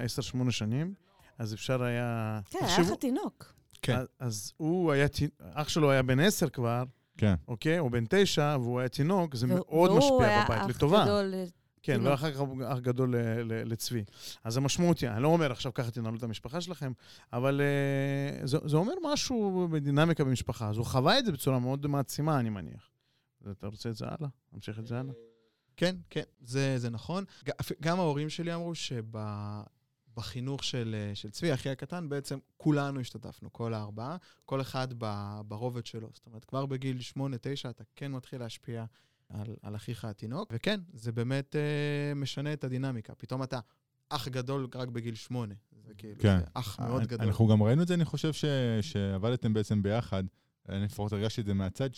[0.46, 0.94] 10-8 שנים,
[1.38, 2.40] אז אפשר היה...
[2.50, 3.55] כן, היה לך תינוק.
[3.86, 3.96] כן.
[3.98, 5.06] אז- אז הוא היה,
[5.54, 6.82] אח שלו היה בן 10 כבר,
[7.18, 7.34] כן.
[7.48, 7.78] אוקיי?
[7.78, 11.02] או בן 9, והוא היה תינוק, זה והוא- מאוד והוא משפיע היה בבית, אח לטובה.
[11.04, 11.34] גדול,
[11.82, 12.00] כן.
[12.04, 14.04] ואחר כך הוא אח גדול ל- ל- לצבי.
[14.44, 16.92] אז המשמעות היא, אני לא אומר עכשיו ככה תנהלו את המשפחה שלכם,
[17.32, 20.68] אבל אה, זה, זה אומר משהו בדינמיקה במשפחה.
[20.68, 22.90] אז הוא חווה את זה בצורה מאוד מעצימה, אני מניח.
[23.44, 24.28] אז אתה רוצה את זה הלאה?
[24.52, 25.12] נמשיך את זה הלאה.
[25.76, 27.24] כן, כן, זה, זה נכון.
[27.80, 28.72] גם ההורים שלי אמרו
[30.16, 35.40] שבחינוך של, אה, של צבי, אחי הקטן, בעצם כולנו השתתפנו, כל הארבעה, כל אחד ב-
[35.48, 36.08] ברובד שלו.
[36.12, 37.20] זאת אומרת, כבר בגיל 8-9
[37.70, 38.84] אתה כן מתחיל להשפיע
[39.28, 43.14] על, על אחיך התינוק, וכן, זה באמת אה, משנה את הדינמיקה.
[43.14, 43.60] פתאום אתה
[44.08, 45.54] אח גדול רק בגיל 8.
[45.86, 46.38] זה כאילו, כן.
[46.38, 47.26] זה אח מאוד אני- גדול.
[47.26, 48.44] אנחנו גם ראינו את זה, אני חושב, ש-
[48.80, 50.24] שעבדתם בעצם ביחד.
[50.68, 51.94] אני לפחות הרגשתי את זה מהצד,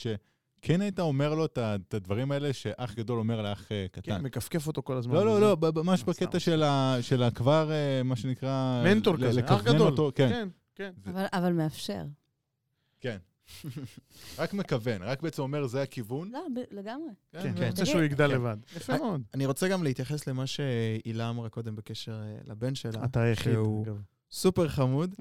[0.62, 4.22] שכן היית אומר לו את הדברים האלה שאח גדול אומר לאח אה, כן, קטן.
[4.22, 5.14] מכפכף אותו כל הזמן.
[5.14, 6.02] לא, לא, לא, ב- ממש.
[6.04, 8.82] בקטע של ה- של ה- כבר, אה, מה שנקרא...
[8.84, 9.88] מנטור כזה, אח גדול.
[9.90, 11.10] אותו, כן, כן, כן.
[11.10, 12.02] אבל- אבל מאפשר.
[13.00, 13.16] כן.
[14.38, 16.30] רק מכוון, רק בעצם אומר, זה הכיוון.
[16.32, 16.40] לא,
[16.70, 17.10] לגמרי.
[17.32, 18.34] כן, ו- אני רוצה שהוא יגדל כן.
[18.34, 18.56] לבד.
[18.76, 19.22] יפה מאוד.
[19.34, 23.04] אני רוצה גם להתייחס למה שהילה אמרה קודם בקשר אה, לבן שלה.
[23.04, 23.58] אתה היחיד.
[24.30, 25.14] סופר חמוד.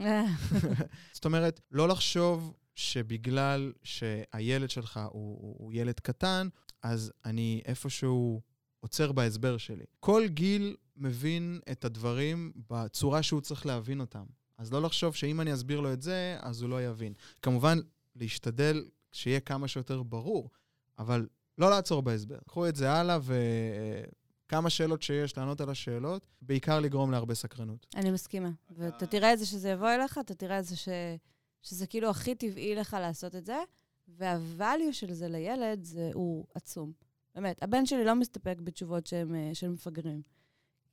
[1.13, 6.47] זאת אומרת, לא לחשוב שבגלל שהילד שלך הוא, הוא, הוא ילד קטן,
[6.83, 8.41] אז אני איפשהו
[8.79, 9.85] עוצר בהסבר שלי.
[9.99, 14.23] כל גיל מבין את הדברים בצורה שהוא צריך להבין אותם.
[14.57, 17.13] אז לא לחשוב שאם אני אסביר לו את זה, אז הוא לא יבין.
[17.41, 17.79] כמובן,
[18.15, 20.49] להשתדל שיהיה כמה שיותר ברור,
[20.99, 22.37] אבל לא לעצור בהסבר.
[22.47, 23.17] קחו את זה הלאה
[24.47, 27.87] וכמה שאלות שיש, לענות על השאלות, בעיקר לגרום להרבה סקרנות.
[27.95, 28.49] אני מסכימה.
[28.77, 30.89] ואתה תראה את זה שזה יבוא אליך, אתה תראה את זה ש...
[31.67, 33.57] שזה כאילו הכי טבעי לך לעשות את זה,
[34.19, 36.91] והvalue של זה לילד זה, הוא עצום.
[37.35, 40.21] באמת, הבן שלי לא מסתפק בתשובות שהם, אה, של מפגרים.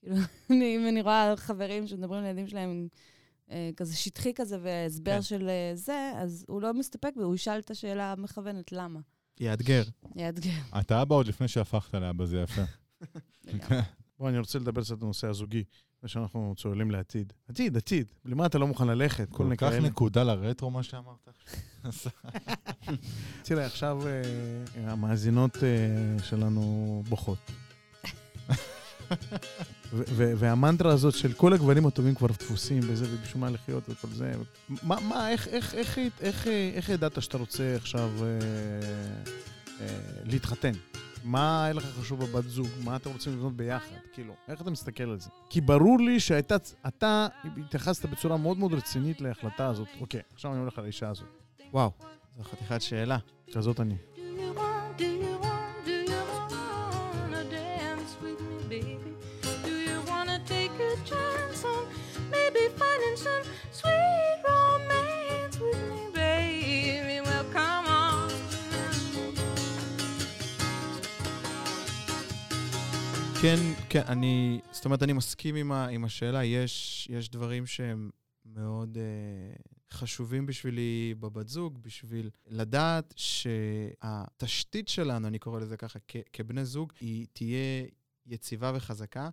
[0.00, 0.16] כאילו,
[0.50, 2.88] אני, אם אני רואה חברים שמדברים על ילדים שלהם
[3.50, 5.16] אה, כזה שטחי כזה והסבר כן.
[5.16, 5.22] כן.
[5.22, 9.00] של אה, זה, אז הוא לא מסתפק והוא ישאל את השאלה המכוונת, למה?
[9.40, 9.82] יאתגר.
[10.16, 10.78] יאתגר.
[10.80, 12.62] אתה אבא עוד לפני שהפכת לאבא, זה יפה.
[13.44, 13.82] לגמרי.
[14.18, 15.64] בוא, אני רוצה לדבר קצת על הנושא הזוגי,
[16.04, 17.32] ושאנחנו צוללים לעתיד.
[17.48, 18.06] עתיד, עתיד.
[18.24, 19.28] למה אתה לא מוכן ללכת?
[19.30, 19.88] כל כל מיני כך כאלה.
[19.88, 21.28] נקודה לרטרו, מה שאמרת.
[23.42, 24.22] תראה, עכשיו אה,
[24.92, 27.38] המאזינות אה, שלנו בוכות.
[29.92, 34.32] והמנטרה הזאת של כל הגברים הטובים כבר דפוסים וזה, ובשביל מה לחיות וכל זה.
[34.82, 38.26] מה, מה, איך, איך, איך, איך, איך, איך ידעת שאתה רוצה עכשיו אה,
[39.80, 39.86] אה,
[40.24, 40.72] להתחתן?
[41.24, 42.66] מה היה לך חשוב בבת זוג?
[42.84, 43.94] מה אתם רוצים לבנות ביחד?
[44.12, 45.30] כאילו, איך אתה מסתכל על זה?
[45.50, 46.56] כי ברור לי שהייתה,
[46.88, 49.88] אתה התייחסת בצורה מאוד מאוד רצינית להחלטה הזאת.
[50.00, 51.28] אוקיי, עכשיו אני הולך על האישה הזאת.
[51.72, 51.90] וואו,
[52.36, 53.18] זו חתיכת שאלה.
[53.54, 53.96] כזאת אני.
[73.44, 73.56] כן,
[73.88, 76.44] כן, אני, זאת אומרת, אני מסכים עם, ה, עם השאלה.
[76.44, 78.10] יש, יש דברים שהם
[78.44, 79.56] מאוד אה,
[79.92, 86.92] חשובים בשבילי בבת זוג, בשביל לדעת שהתשתית שלנו, אני קורא לזה ככה, כ, כבני זוג,
[87.00, 87.84] היא תהיה
[88.26, 89.28] יציבה וחזקה.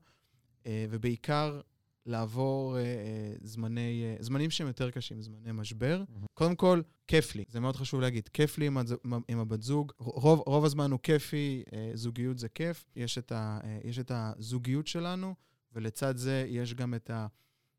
[0.65, 1.61] אה, ובעיקר
[2.05, 6.03] לעבור אה, אה, זמני, אה, זמנים שהם יותר קשים, זמני משבר.
[6.33, 8.95] קודם כל, כיף לי, זה מאוד חשוב להגיד, כיף לי עם, הז...
[9.27, 9.91] עם הבת זוג.
[9.97, 12.85] רוב, רוב הזמן הוא כיפי, אה, זוגיות זה כיף.
[12.95, 15.35] יש את, ה, אה, יש את הזוגיות שלנו,
[15.73, 17.27] ולצד זה יש גם את ה...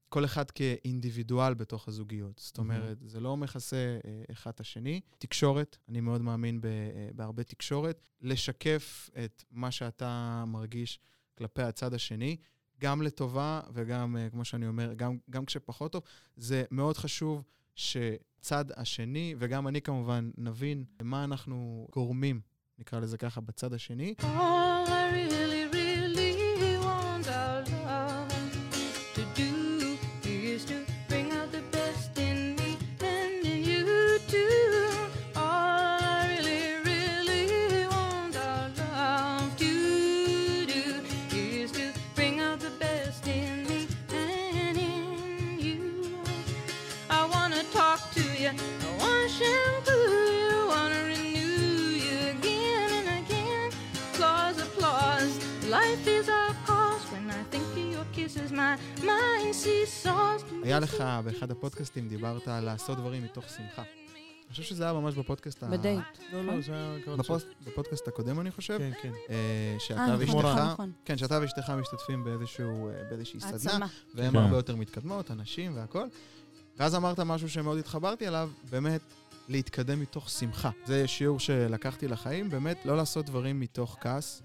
[0.08, 2.38] כל אחד כאינדיבידואל בתוך הזוגיות.
[2.38, 5.00] זאת אומרת, זה לא מכסה אה, אחד את השני.
[5.18, 8.08] תקשורת, אני מאוד מאמין ב, אה, בהרבה תקשורת.
[8.20, 11.00] לשקף את מה שאתה מרגיש
[11.38, 12.36] כלפי הצד השני,
[12.82, 16.02] גם לטובה וגם, אה, כמו שאני אומר, גם, גם כשפחות טוב.
[16.36, 17.42] זה מאוד חשוב
[17.74, 22.40] שצד השני, וגם אני כמובן, נבין מה אנחנו גורמים,
[22.78, 24.14] נקרא לזה ככה, בצד השני.
[24.20, 25.61] All I really
[58.52, 60.54] my mind seesaws.
[60.62, 63.82] היה לך באחד הפודקאסטים, דיברת על לעשות דברים מתוך שמחה.
[63.82, 65.66] אני חושב שזה היה ממש בפודקאסט ה...
[65.66, 66.00] בדייט.
[66.32, 66.96] לא, לא, זה היה...
[67.66, 69.12] בפודקאסט הקודם, אני חושב, כן, כן.
[69.30, 70.92] אה, שאתה אה, נכון, ואשתך, נכון.
[71.04, 72.36] כן, שאתה ואשתך משתתפים אה,
[73.10, 73.86] באיזושהי סדנה.
[74.14, 74.36] והן כן.
[74.36, 76.06] הרבה יותר מתקדמות, הנשים והכל.
[76.78, 79.00] ואז אמרת משהו שמאוד התחברתי אליו, באמת
[79.48, 80.70] להתקדם מתוך שמחה.
[80.84, 84.42] זה שיעור שלקחתי לחיים, באמת לא לעשות דברים מתוך כעס.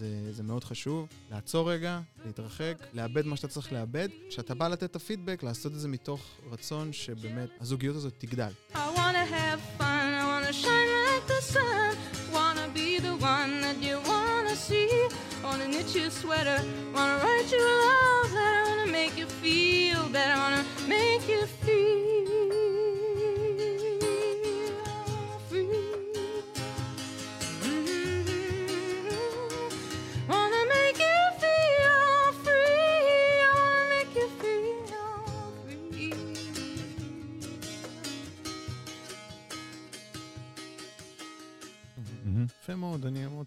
[0.00, 1.08] זה, זה מאוד חשוב.
[1.30, 4.08] לעצור רגע, להתרחק, לאבד מה שאתה צריך לאבד.
[4.28, 6.20] כשאתה בא לתת את הפידבק, לעשות את זה מתוך
[6.50, 8.52] רצון שבאמת הזוגיות הזאת תגדל.
[8.74, 8.90] I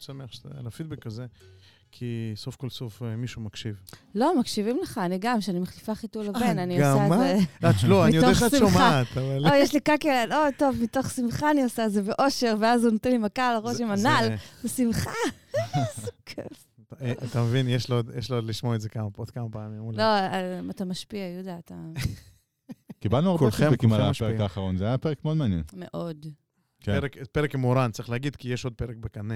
[0.06, 1.26] שמח שאתה על הפידבק הזה,
[1.91, 3.82] כי סוף כל סוף אה, מישהו מקשיב.
[4.16, 7.12] לא, מקשיבים לך, אני גם, כשאני מחליפה חיתול לבן, אני עושה את?
[7.82, 7.88] זה...
[7.89, 8.58] לא, אני יודע שאת שמחה.
[8.72, 9.47] שומעת, אבל...
[9.49, 12.91] או, יש לי קקי, או, טוב, מתוך שמחה אני עושה את זה באושר, ואז הוא
[12.91, 14.30] נותן לי מכה על הראש זה- עם זה- הנעל,
[14.64, 15.12] בשמחה.
[15.76, 16.68] איזה כיף.
[17.01, 18.12] אה, אתה מבין, יש לו עוד-
[18.43, 19.91] לשמוע את זה כמה עוד כמה פעמים.
[19.91, 21.76] לא, אה, אתה משפיע, יהודה, אתה
[23.01, 24.39] קיבלנו הרבה פידבקים על הפרק.
[24.39, 25.64] האחרון, זה היה פרק מאוד מעניין.
[25.74, 26.26] מאוד.
[26.82, 26.99] כן.
[26.99, 29.36] פרק- פרק עם מורן, צריך להגיד, כי יש עוד פרק בקנה.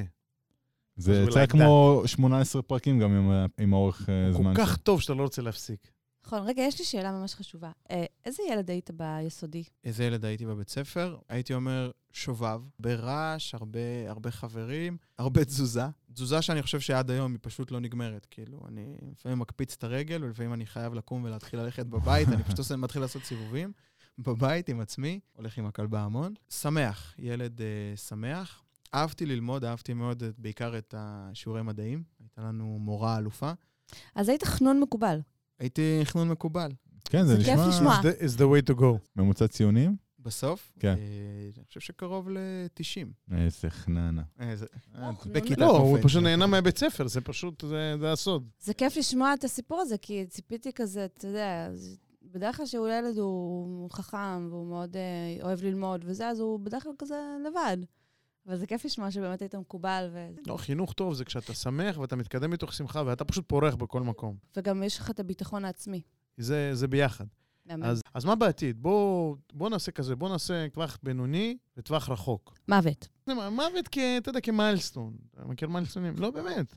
[0.97, 4.53] זה יצא אולי כמו 18 פרקים גם עם עם האורך אה, כל זמן.
[4.55, 5.91] כך טוב שאתה לא רוצה להפסיק.
[6.27, 7.71] נכון, רגע, יש לי שאלה ממש חשובה.
[7.91, 9.63] אה, איזה ילד היית ביסודי?
[9.83, 11.17] איזה ילד הייתי בבית ספר?
[11.29, 15.85] הייתי אומר שובב, ברעש, הרבה, הרבה חברים, הרבה תזוזה.
[16.13, 18.27] תזוזה שאני חושב שעד היום היא פשוט לא נגמרת.
[18.31, 22.71] כאילו, אני לפעמים מקפיץ את הרגל, ולפעמים אני חייב לקום ולהתחיל ללכת בבית, אני פשוט
[22.71, 23.71] מתחיל לעשות סיבובים
[24.19, 26.33] בבית עם עצמי, הולך עם הכלבה המון.
[26.49, 28.63] שמח, ילד uh, שמח.
[28.93, 32.03] אהבתי ללמוד, אהבתי מאוד את, בעיקר את השיעורי מדעים.
[32.19, 33.51] הייתה לנו מורה אלופה.
[34.15, 35.19] אז היית חנון מקובל.
[35.59, 36.71] הייתי חנון מקובל.
[37.09, 37.99] כן, זה זה כיף נשמע לשמוע.
[37.99, 38.85] Is the- is the way to go.
[39.15, 39.95] ממוצע ציונים.
[40.19, 40.87] בסוף, כן.
[40.97, 43.35] אה, אני חושב שקרוב ל-90.
[43.37, 44.21] איזה חננה.
[44.39, 44.65] איזה...
[44.95, 45.97] אה, חנון בכיתה לא, הוא.
[46.03, 48.49] פשוט נהנה מהבית ספר, זה פשוט, זה זה הסוד.
[48.59, 51.95] זה כיף לשמוע את הסיפור הזה, כי ציפיתי כזה, אתה יודע, זה-
[52.31, 56.83] בדרך כלל שהוא ילד הוא חכם, והוא מאוד אה, אוהב ללמוד וזה, אז הוא בדרך
[56.83, 57.15] כלל כזה
[57.49, 57.77] לבד.
[58.47, 60.27] אבל זה כיף לשמוע שבאמת היית מקובל, ו...
[60.47, 64.35] לא, חינוך טוב זה כשאתה שמח ואתה מתקדם מתוך שמחה ואתה פשוט פורח בכל מקום.
[64.57, 66.01] וגם יש לך את הביטחון העצמי.
[66.37, 67.25] זה, זה ביחד.
[67.83, 68.81] אז, אז מה בעתיד?
[68.81, 72.57] בוא, בוא נעשה כזה, בוא נעשה טווח בינוני וטווח רחוק.
[72.67, 73.07] מוות.
[73.27, 73.97] מוות כ...
[74.17, 75.17] אתה יודע, כמיילסטון.
[75.33, 76.13] אתה מכיר מיילסטונים?
[76.17, 76.75] לא, באמת.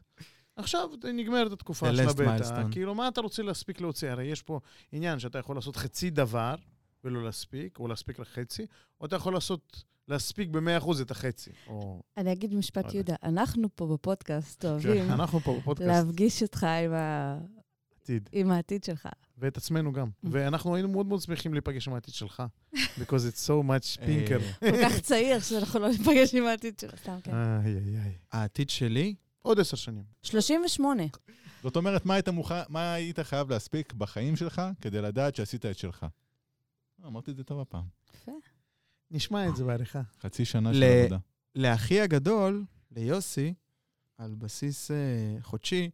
[0.56, 2.62] עכשיו נגמרת התקופה של הבטא.
[2.70, 4.10] כאילו, מה אתה רוצה להספיק להוציא?
[4.10, 4.60] הרי יש פה
[4.92, 6.54] עניין שאתה יכול לעשות חצי דבר
[7.04, 8.66] ולא להספיק, או להספיק לחצי,
[9.00, 11.50] או אתה יכול לעשות, להספיק ב-100% את החצי.
[11.66, 12.02] או...
[12.16, 12.96] אני אגיד משפט, אוקיי.
[12.98, 17.38] יהודה, אנחנו פה בפודקאסט אוהבים כן, אנחנו פה בפודקאסט להפגיש אותך עם ה-
[18.02, 19.08] עתיד, עם העתיד שלך.
[19.38, 20.06] ואת עצמנו גם.
[20.08, 20.28] Mm.
[20.30, 22.42] ואנחנו היינו מאוד מאוד שמחים להיפגש עם העתיד שלך,
[22.74, 24.42] because it's so much pinker.
[24.62, 27.00] אה, כל כך צעיר שאנחנו לא ניפגש עם העתיד שלך.
[27.02, 27.34] סתם, כן.
[27.34, 28.12] איי, איי, איי.
[28.32, 30.04] העתיד שלי, עוד עשר שנים.
[30.22, 31.02] 38.
[31.62, 32.06] זאת אומרת,
[32.68, 36.06] מה היית חייב להספיק בחיים שלך כדי לדעת שעשית את שלך?
[37.06, 37.84] אמרתי את זה טוב הפעם.
[39.10, 40.02] נשמע את זה בעריכה.
[40.20, 41.18] חצי שנה של ל- עבודה.
[41.54, 43.54] לאחי הגדול, ליוסי,
[44.18, 44.96] על בסיס אה,
[45.42, 45.90] חודשי,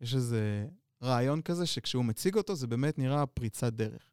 [0.00, 0.66] יש איזה
[1.02, 4.10] רעיון כזה שכשהוא מציג אותו זה באמת נראה פריצת דרך.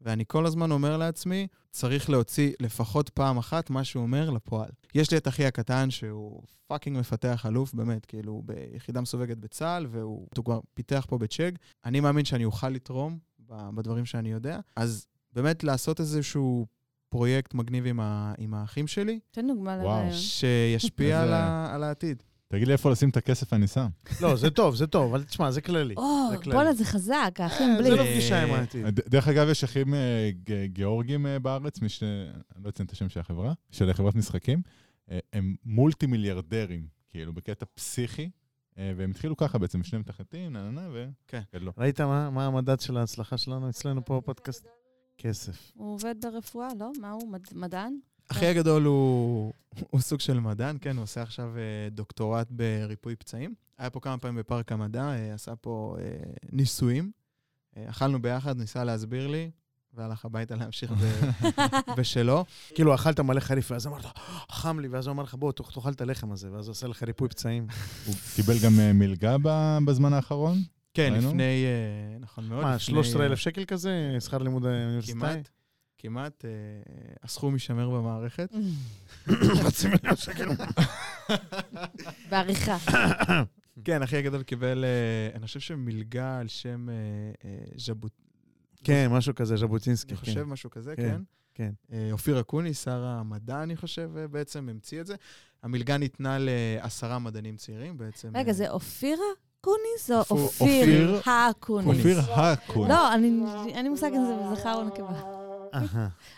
[0.00, 4.70] ואני כל הזמן אומר לעצמי, צריך להוציא לפחות פעם אחת מה שהוא אומר לפועל.
[4.94, 9.86] יש לי את אחי הקטן שהוא fucking מפתח אלוף, באמת, כאילו, הוא ביחידה מסווגת בצה"ל,
[9.90, 11.52] והוא הוא כבר פיתח פה בצ'ק.
[11.84, 13.18] אני מאמין שאני אוכל לתרום
[13.48, 14.60] בדברים שאני יודע.
[14.76, 16.66] אז באמת לעשות איזשהו
[17.08, 19.84] פרויקט מגניב עם, ה- עם האחים שלי, תן דוגמה וואו.
[19.96, 20.12] לרעיון.
[20.12, 22.22] שישפיע על, ה- על העתיד.
[22.48, 23.86] תגיד לי איפה לשים את הכסף אני שם.
[24.20, 25.94] לא, זה טוב, זה טוב, אבל תשמע, זה כללי.
[25.96, 26.28] או.
[26.52, 27.90] בואנה, זה חזק, האחים אה, בלי.
[27.90, 28.86] זה לא פגישה עם העתיד.
[28.86, 30.30] דרך אגב, יש אחים אה,
[30.66, 32.02] גיאורגים אה, בארץ, מי ש...
[32.56, 34.62] אני לא אציין את השם של החברה, של חברת משחקים.
[35.32, 38.30] הם מולטי מיליארדרים, כאילו, בקטע פסיכי,
[38.76, 41.06] והם התחילו ככה בעצם, שני מתחתים, נה נה נה.
[41.28, 41.40] כן.
[41.54, 41.72] גדלו.
[41.78, 44.66] ראית מה המדד של ההצלחה שלנו אצלנו פה בפודקאסט?
[45.28, 45.72] כסף.
[45.74, 46.90] הוא עובד ברפואה, לא?
[47.00, 47.28] מה הוא?
[47.32, 47.96] מד- מדען?
[48.30, 49.52] אחי הגדול הוא,
[49.90, 53.54] הוא סוג של מדען, כן, הוא עושה עכשיו אה, דוקטורט בריפוי פצעים.
[53.78, 56.04] היה פה כמה פעמים בפארק המדע, אה, עשה פה אה,
[56.52, 57.10] ניסויים.
[57.78, 59.50] אכלנו ביחד, ניסה להסביר לי,
[59.94, 60.92] והלך הביתה להמשיך
[61.98, 62.44] בשלו.
[62.74, 64.04] כאילו, אכלת מלא חריף, ואז אמרת,
[64.50, 67.02] חם לי, ואז הוא אמר לך, בוא, תאכל את הלחם הזה, ואז הוא עושה לך
[67.02, 67.66] ריפוי פצעים.
[68.06, 70.58] הוא קיבל גם מלגה ב- בזמן האחרון?
[70.94, 71.28] כן, ראינו?
[71.28, 72.62] לפני, אה, נכון מאוד.
[72.62, 74.16] מה, לפני, 13,000 שקל כזה?
[74.20, 75.14] שכר לימוד האוניברסיטאי?
[75.20, 75.48] כמעט,
[75.98, 76.44] כמעט.
[76.44, 76.50] אה,
[77.22, 78.52] הסכום יישמר במערכת.
[79.64, 80.48] חצי מיליון שקל.
[82.30, 82.76] בעריכה.
[83.84, 86.94] כן, אחי הגדול קיבל, אה, אני חושב שמלגה על שם אה,
[87.44, 88.12] אה, ז'בוט...
[88.84, 90.10] כן, משהו כזה, ז'בוטינסקי.
[90.10, 90.24] אני כן.
[90.24, 91.22] חושב משהו כזה, כן, כן.
[91.54, 91.72] כן.
[91.92, 95.14] אה, אופיר אקוניס, שר המדע, אני חושב, אה, בעצם המציא את זה.
[95.62, 98.28] המלגה ניתנה לעשרה מדענים צעירים, בעצם.
[98.34, 99.26] רגע, אה, זה אופירה
[99.64, 101.98] קוניס או אופיר אקוניס?
[101.98, 102.88] אופיר הקון.
[102.88, 105.22] לא, אין לי מושג אם זה זכר או נקבה.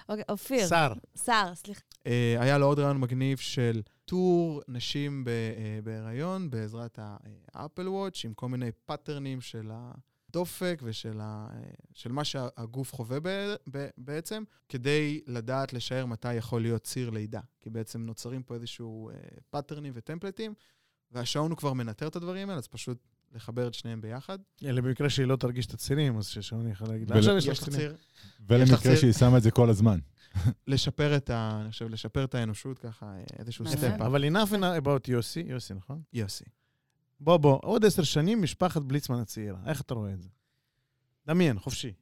[0.08, 0.66] אוקיי, אופיר.
[0.66, 0.92] שר.
[1.24, 1.80] שר, סליחה.
[2.06, 6.98] אה, היה לו עוד רעיון מגניב של טור נשים אה, בהיריון בעזרת
[7.54, 11.58] האפל וואץ', עם כל מיני patterns של הדופק ושל ה, אה,
[11.94, 17.40] של מה שהגוף חווה ב- ב- בעצם, כדי לדעת לשער מתי יכול להיות ציר לידה.
[17.60, 19.10] כי בעצם נוצרים פה איזשהו
[19.50, 20.54] patterns ו templates,
[21.12, 22.98] והשעון הוא כבר מנטר את הדברים האלה, אז פשוט
[23.34, 24.38] לחבר את שניהם ביחד.
[24.64, 27.68] אלה במקרה שהיא לא תרגיש את הצירים, אז ששעון יכול להגיד עכשיו יש לך.
[27.68, 27.96] ציר,
[28.48, 28.96] ולמקרה.
[28.96, 29.98] שהיא שמה את זה כל הזמן.
[30.66, 31.58] לשפר את ה...
[31.62, 33.66] אני חושב, לשפר את האנושות ככה, אה, איזשהו.
[33.66, 34.00] step-up.
[34.00, 36.02] אבל enough and about יוסי, יוסי, נכון?
[36.12, 36.44] יוסי.
[37.20, 39.58] בוא, בוא, עוד עשר שנים, משפחת בליצמן הצעירה.
[39.66, 40.28] איך אתה רואה את זה?
[41.26, 41.92] דמיין, חופשי.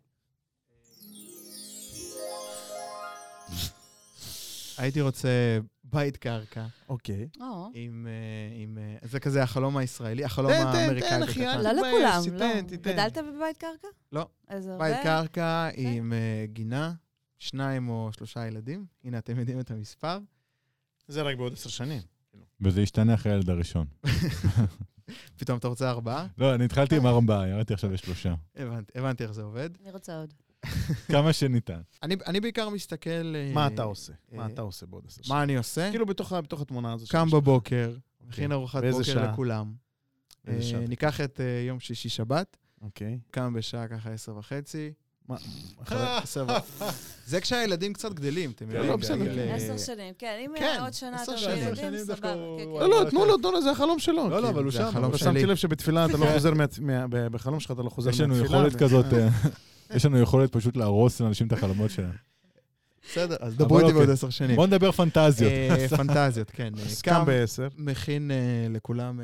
[4.78, 5.58] הייתי רוצה
[5.94, 6.66] בית קרקע.
[6.88, 7.28] אוקיי.
[7.40, 8.78] או, עם, אה, עם...
[8.78, 11.08] אה, זה כזה החלום הישראלי, החלום תן, תן, האמריקאי.
[11.08, 12.60] תן, אחי, לא לכולם, לא.
[12.76, 13.88] גדלת בבית קרקע?
[14.12, 14.28] לא.
[14.78, 16.92] בית קרקע עם אה, גינה,
[17.38, 18.86] שניים או שלושה ילדים.
[19.04, 20.18] הנה, אתם יודעים את המספר.
[21.08, 22.02] זה רק בעוד עשר שנים.
[22.60, 23.86] וזה ישתנה אחרי הילד הראשון.
[25.38, 26.26] פתאום אתה רוצה ארבעה?
[26.38, 28.34] לא, אני התחלתי עם ארבעה, ירדתי עכשיו לשלושה.
[28.56, 29.70] הבנתי, הבנתי איך זה עובד.
[29.82, 30.34] אני רוצה עוד.
[31.12, 31.80] כמה שניתן.
[32.02, 33.34] אני, אני בעיקר מסתכל...
[33.36, 34.12] אה, מה אתה עושה?
[34.32, 35.36] אה, מה אתה עושה בעוד עשר שנים?
[35.36, 35.90] מה אני עושה?
[35.90, 37.10] כאילו בתוך התמונה הזאת.
[37.10, 37.30] קם.
[37.30, 37.94] בבוקר,
[38.28, 39.32] מכין ארוחת בוקר?
[39.32, 39.72] לכולם.
[40.48, 40.80] אה, שעה?
[40.80, 43.18] ניקח את יום שישי-שבת, אוקיי.
[43.30, 44.92] קם בשעה ככה עשר וחצי.
[47.26, 48.90] זה כשהילדים קצת גדלים, אתם יודעים.
[48.90, 49.16] לא, בסדר.
[49.16, 50.36] בגיל, אה, עשר שנים, כן.
[50.46, 52.20] אם כן, עוד שנה אתה ילדים, סבבה.
[52.20, 52.68] כן, כן.
[52.68, 54.14] לא, לא, תנו לו, תנו לו, זה החלום שלו.
[54.16, 54.48] לא, לא, כאילו.
[54.50, 54.96] אבל הוא זה שם.
[54.96, 55.16] אבל-.
[55.16, 56.32] שמתי לב שבתפילה אתה לא כן.
[56.32, 56.52] חוזר
[57.10, 58.58] בחלום שלך אתה לא חוזר יש לנו מהתפילה.
[58.58, 59.06] יכולת כזאת,
[59.94, 62.12] יש לנו יכולת פשוט להרוס לאנשים את החלומות שלהם.
[63.10, 63.98] בסדר, אז דברו איתי אוקיי.
[63.98, 64.56] בעוד עשר שנים.
[64.56, 65.52] בוא נדבר פנטזיות.
[65.52, 66.72] אה, פנטזיות, כן.
[66.78, 67.68] אה, אז קם בעשר.
[67.76, 69.20] מכין אה, לכולם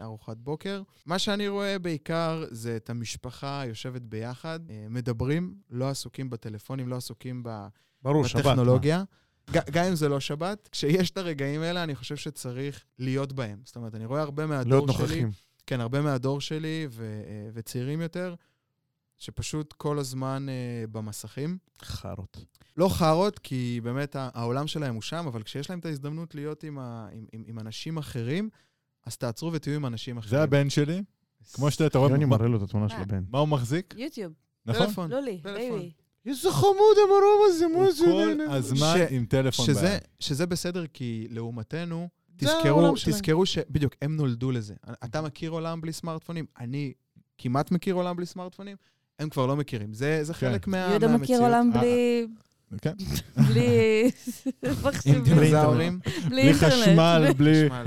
[0.00, 0.82] ארוחת בוקר.
[1.06, 4.60] מה שאני רואה בעיקר זה את המשפחה יושבת ביחד,
[4.90, 7.42] מדברים, לא עסוקים בטלפונים, לא עסוקים.
[8.02, 9.04] בטכנולוגיה.
[9.50, 13.58] גם אם זה לא שבת, כשיש את הרגעים האלה, אני חושב שצריך להיות בהם.
[13.64, 14.56] זאת אומרת, אני רואה הרבה מה?
[14.56, 15.30] מהדור להיות שלי, נוכחים.
[15.66, 16.88] כן, הרבה מהדור שלי
[17.52, 18.34] וצעירים יותר,
[19.18, 20.54] שפשוט כל הזמן אה,
[20.92, 21.58] במסכים.
[21.82, 22.44] חארות.
[22.76, 26.78] לא חארות, כי באמת העולם שלהם הוא שם, אבל כשיש להם את ההזדמנות להיות עם,
[26.78, 28.48] ה- עם, עם, עם אנשים אחרים,
[29.06, 30.30] אז תעצרו ותהיו עם אנשים אחרים.
[30.30, 31.02] זה הבן שלי,
[31.52, 32.96] כמו שאתה אתה רואה, יוני מה- מראה לו את התמונה של?
[32.96, 33.22] הבן.
[33.30, 34.32] מה הוא מחזיק, יוטיוב,
[34.66, 34.86] נכון?
[34.86, 35.10] טלפון.
[35.12, 35.54] לולי, טלפון.
[35.58, 35.92] baby.
[36.26, 38.04] איזה חמוד המרום הזה, הוא מה זה?
[38.04, 40.00] כל הזמן עם טלפון ביד.
[40.20, 42.94] שזה בסדר, כי לעומתנו, תזכרו.
[43.04, 43.58] תזכרו ש...
[43.70, 44.74] בדיוק, הם נולדו לזה.
[45.04, 46.46] אתה מכיר עולם בלי סמארטפונים?
[46.58, 46.92] אני
[47.38, 48.76] כמעט מכיר עולם בלי סמארטפונים,
[49.18, 49.94] הם כבר לא מכירים.
[49.94, 50.38] זה, זה כן.
[50.38, 51.22] חלק מה, יהודה מהמציאות.
[51.22, 52.26] מכיר עולם אה, בלי...
[52.80, 52.92] כן.
[53.48, 54.10] בלי...
[54.84, 55.24] מחשבים.
[55.24, 55.98] דינוזאורים.
[55.98, 56.72] בלי בלי אינטרנט.
[56.72, 57.70] חשמל, בלי...
[57.70, 57.86] חשמל.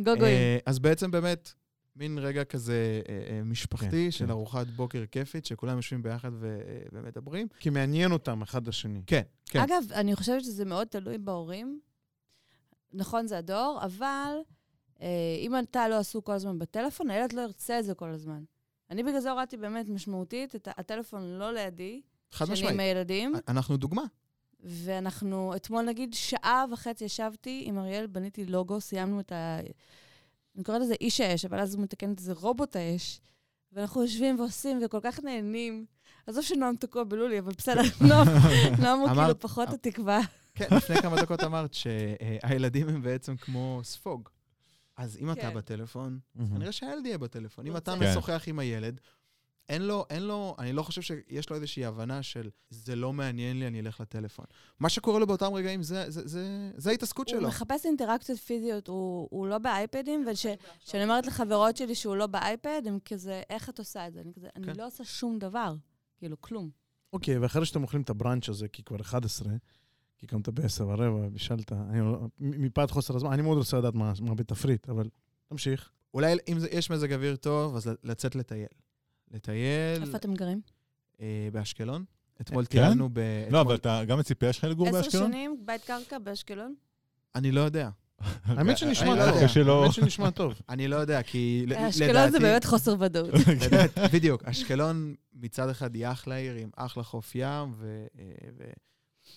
[0.00, 0.36] גוגויים.
[0.36, 1.52] אה, אז בעצם באמת,
[1.96, 4.30] מין רגע כזה אה, אה, משפחתי כן, של כן.
[4.30, 6.48] ארוחת בוקר כיפית, שכולם יושבים ביחד אה,
[6.92, 7.48] ומדברים.
[7.60, 9.02] כי מעניין אותם אחד לשני.
[9.06, 9.60] כן, כן.
[9.60, 11.80] אגב, אני חושבת שזה מאוד תלוי בהורים.
[12.92, 14.36] נכון, זה הדור, אבל
[15.02, 15.08] אה,
[15.40, 18.42] אם אתה לא עסוק כל הזמן בטלפון, הילד לא ירצה את זה כל הזמן.
[18.92, 22.74] אני בגלל זה הורדתי באמת משמעותית את הטלפון לא לידי, חד שאני משמעית.
[22.74, 24.02] עם הילדים, אנחנו דוגמה.
[24.60, 29.58] ואנחנו, אתמול נגיד שעה וחצי ישבתי עם אריאל, בניתי לוגו, סיימנו את ה...
[30.56, 33.20] אני קוראת לזה איש האש, אבל אז הוא מתקן את זה רובוט האש.
[33.72, 35.86] ואנחנו יושבים ועושים וכל כך נהנים.
[36.26, 38.28] עזוב שנועם תקוע בלולי, אבל בסדר, נועם,
[38.78, 40.20] נועם הוא כאילו פחות התקווה.
[40.54, 44.28] כן, לפני כמה דקות אמרת שהילדים הם בעצם כמו ספוג.
[44.96, 45.54] אז אם אתה כן.
[45.54, 46.56] בטלפון, מהמם.
[46.56, 47.66] כנראה שהילד יהיה בטלפון.
[47.66, 47.76] אם.
[47.76, 48.10] אתה כן.
[48.10, 49.00] משוחח עם הילד,
[49.68, 53.58] אין לו, אין לו, אני לא חושב שיש לו איזושהי הבנה של זה לא מעניין
[53.58, 54.44] לי, אני אלך לטלפון.
[54.80, 57.48] מה שקורה לו באותם רגעים, זה, זה, זה, זה ההתעסקות הוא שלו.
[57.48, 62.98] מחפש אינטראקציות פיזיות, הוא, הוא לא באייפדים, וכשאני אומרת לחברות שלי שהוא לא באייפד, הם
[63.04, 64.20] כזה, איך את עושה את זה?
[64.20, 64.76] אני כזה, אני כן.
[64.76, 65.74] לא עושה שום דבר.
[66.18, 66.70] כאילו, כלום.
[67.12, 69.52] אוקיי, ואחרי שאתם אוכלים את הבראנץ' הזה, כי כבר 11,
[70.22, 74.12] כי קמת ב-10 ורבע, בישלת, אני- מ- מפאת חוסר הזמן, אני מאוד רוצה לדעת מה
[74.20, 75.08] מה בתפריט, אבל
[75.48, 75.90] תמשיך.
[76.14, 78.66] אולי אם זה, יש מזג אוויר טוב, אז לצאת לטייל.
[79.30, 80.60] לטייל איפה אתם גרים?
[81.20, 82.04] אה, באשקלון.
[82.40, 82.70] אתמול כן?
[82.70, 83.18] טיילנו ב...
[83.18, 85.30] לא, אתמול- אבל אתה, גם הציפייה שלך לגור עשר באשקלון?
[85.32, 86.74] שנים, בית קרקע באשקלון?
[87.34, 87.88] אני לא יודע.
[88.44, 89.34] האמת שנשמע אני לא טוב.
[89.34, 89.48] יודע.
[89.48, 90.54] שלא- האמת שנשמע טוב.
[90.68, 93.30] אני לא יודע, כי ל- אשקלון זה באמת חוסר ודאות.
[94.14, 94.44] בדיוק.
[94.44, 97.74] אשקלון מצד אחד היא אחלה עיר עם אחלה חוף ים,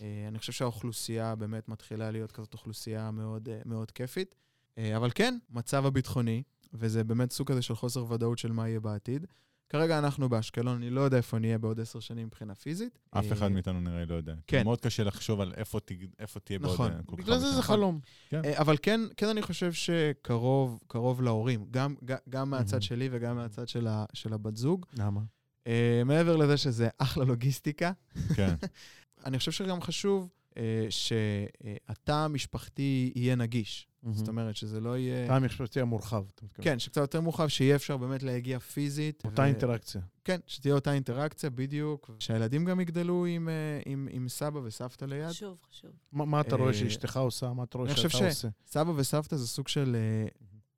[0.01, 4.35] ואני חושב שהאוכלוסייה באמת מתחילה להיות כזאת אוכלוסייה מאוד אה, מאוד כיפית.
[4.77, 6.43] אה, אבל כן, מצב הביטחוני,
[6.73, 9.25] וזה באמת סוג כזה של חוסר ודאות של מה יהיה בעתיד.
[9.69, 12.99] כרגע אנחנו באשקלון, אני לא יודע איפה נהיה בעוד עשר שנים מבחינה פיזית.
[13.11, 14.33] אף אה, אחד מאיתנו נראה לי לא יודע.
[14.47, 14.63] כן.
[14.63, 16.91] מאוד קשה לחשוב על איפה תג- איפה תהיה בעוד נכון.
[16.91, 17.61] אה, כל כך בגלל זה זה.
[17.61, 17.99] חלום.
[18.33, 21.95] אה, אבל כן, כן אני חושב שקרוב קרוב להורים, גם,
[22.29, 22.81] גם, מהצד.
[22.81, 24.85] שלי וגם מהצצד של, ה, של הבת זוג.
[24.97, 25.21] למה?
[25.67, 27.91] אה, מעבר לזה שזה אחלה לוגיסטיקה,
[28.35, 28.55] כן.
[29.25, 33.87] אני חושב שגם חשוב אה, שהתא המשפחתי יהיה נגיש.
[34.11, 35.27] זאת אומרת, שזה לא יהיה...
[35.27, 36.63] טעם משפטי המורחב, אתה מתכוון.
[36.65, 39.25] כן, שקצת יותר מורחב, שיהיה אפשר באמת להגיע פיזית.
[39.25, 40.01] אותה ו- אינטראקציה.
[40.23, 42.11] כן, שתהיה אותה אינטראקציה, בדיוק.
[42.19, 43.53] שהילדים גם יגדלו עם, אה,
[43.85, 45.29] עם, עם סבא וסבתא ליד.
[45.29, 45.91] חשוב, חשוב.
[46.11, 47.53] מה מה אתה רואה אה, שאשתך עושה?
[47.53, 48.47] מה אתה רואה אני שאתה חושב ש- עושה?
[48.65, 50.27] סבא וסבתא זה סוג של אה,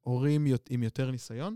[0.02, 1.56] הורים יות- עם יותר ניסיון.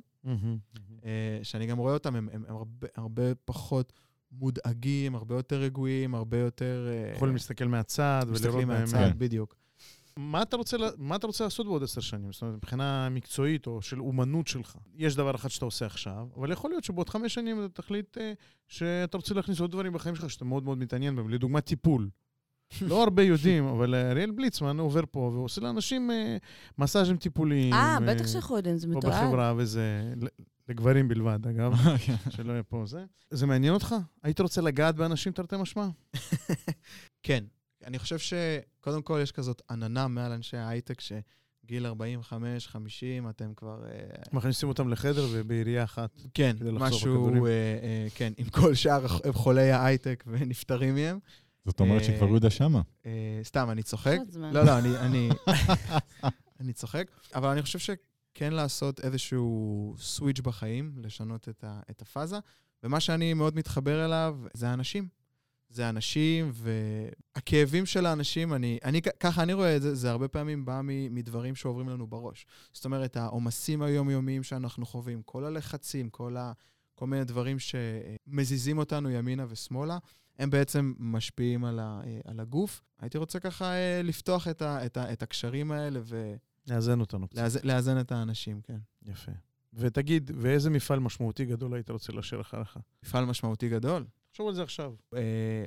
[1.06, 3.94] אה, שאני גם רואה אותם, הם, הם, הם הרבה, הרבה פחות
[4.32, 6.88] מודאגים, הרבה יותר רגועים, הרבה יותר...
[6.92, 8.82] אה, יכולים להסתכל מהצד ולראות מסתכלים בהם.
[8.82, 9.18] מהצד, כן.
[9.18, 9.56] בדיוק.
[10.18, 12.32] מה אתה רוצה, מה אתה רוצה לעשות בעוד עשר שנים?
[12.32, 14.78] זאת אומרת, מבחינה מקצועית או של אומנות שלך.
[14.98, 18.34] יש דבר אחד שאתה עושה עכשיו, אבל יכול להיות שבעוד חמש שנים אתה תחליט אה,
[18.68, 21.30] שאתה רוצה להכניס עוד דברים בחיים שלך שאתה מאוד מאוד מתעניין בהם.
[21.30, 22.10] לדוגמה, טיפול.
[22.82, 26.38] לא הרבה יודעים, אבל אה, אריאל בליצמן עובר פה ועושה לאנשים אה,
[26.78, 27.74] מסאז'ים טיפוליים.
[27.74, 29.14] אה, בטח שאנחנו יודעים, זה פה מתועד.
[29.14, 30.14] בחברה, וזה
[30.70, 31.74] לגברים בלבד, אגב,
[32.30, 33.06] שלא יהיה פה זה.
[33.30, 33.96] זה מעניין אותך?
[34.24, 35.88] היית רוצה לגעת באנשים תרתי משמע?
[37.24, 37.44] כן.
[37.86, 43.84] אני חושב שקודם כל יש כזאת עננה מעל אנשי ההייטק, שגיל 45, 50, אתם כבר...
[43.86, 43.92] אה,
[44.34, 46.22] מכניסים אותם לחדר ובירייה אחת.
[46.34, 47.46] כן, משהו.
[47.46, 51.20] אה, אה, כן, עם כל שאר חולי ההייטק ונפטרים מהם.
[51.66, 52.82] זאת אומרת אה, שכבר יהודה שמה.
[53.06, 54.18] אה, סתם, אני צוחק.
[54.36, 55.30] לא, לא, אני, אני,
[56.60, 57.08] אני צוחק.
[57.36, 62.38] אבל אני חושב שכן לעשות איזשהו סוויץ' בחיים, לשנות את, ה, את הפאזה.
[62.84, 65.08] ומה שאני מאוד מתחבר אליו זה האנשים.
[65.72, 70.66] זה האנשים והכאבים של האנשים, אני, אני, ככה אני רואה את זה, זה הרבה פעמים
[70.66, 72.46] בא מדברים שעוברים לנו בראש.
[72.74, 76.52] זאת אומרת, העומסים היומיומיים שאנחנו חווים, כל הלחצים, כל, ה,
[76.96, 79.98] כל מיני דברים שמזיזים אותנו ימינה ושמאלה,
[80.42, 82.82] הם בעצם משפיעים על, ה, על הגוף.
[83.00, 86.00] הייתי רוצה ככה אה, לפתוח את, ה, את, ה, את הקשרים האלה
[86.68, 87.42] לאזן אותנו קצת.
[87.64, 88.78] ולאזן את האנשים, כן.
[89.06, 89.32] יפה.
[89.74, 92.80] ותגיד, ואיזה מפעל משמעותי גדול היית רוצה להשאיר אחריך?
[93.04, 94.06] מפעל משמעותי גדול.
[94.30, 94.94] תחשוב על זה עכשיו.
[95.16, 95.66] אה,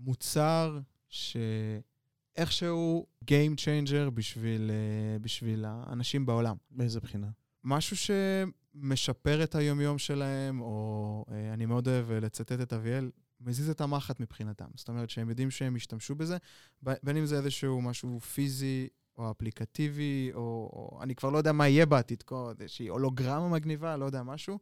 [0.00, 6.56] מוצר שאיכשהו Game Changer בשביל, אה, בשביל האנשים בעולם.
[6.70, 7.28] באיזה בחינה?
[7.64, 13.10] משהו שמשפר את היומיום שלהם, או אה, אני מאוד אוהב אה, לצטט את אביאל,
[13.44, 14.66] מזיז את המחט מבחינתם.
[14.76, 16.36] זאת אומרת שהם יודעים שהם ישתמשו בזה,
[16.82, 18.88] בין אם זה איזשהו משהו פיזי
[19.18, 23.96] או אפליקטיבי, או, או אני כבר לא יודע מה יהיה בעתיד, כמו איזושהי הולוגרמה מגניבה,
[23.96, 24.58] לא יודע, משהו,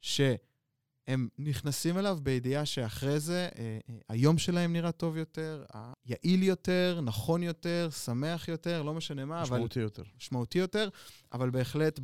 [0.00, 5.64] שהם נכנסים אליו בידיעה שאחרי זה אה, אה, היום שלהם נראה טוב יותר,
[6.06, 9.56] יעיל יותר, נכון יותר, שמח יותר, לא משנה מה, אבל...
[9.56, 10.02] משמעותי יותר.
[10.16, 10.88] משמעותי יותר,
[11.32, 12.00] אבל בהחלט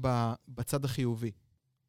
[0.48, 1.30] בצד החיובי.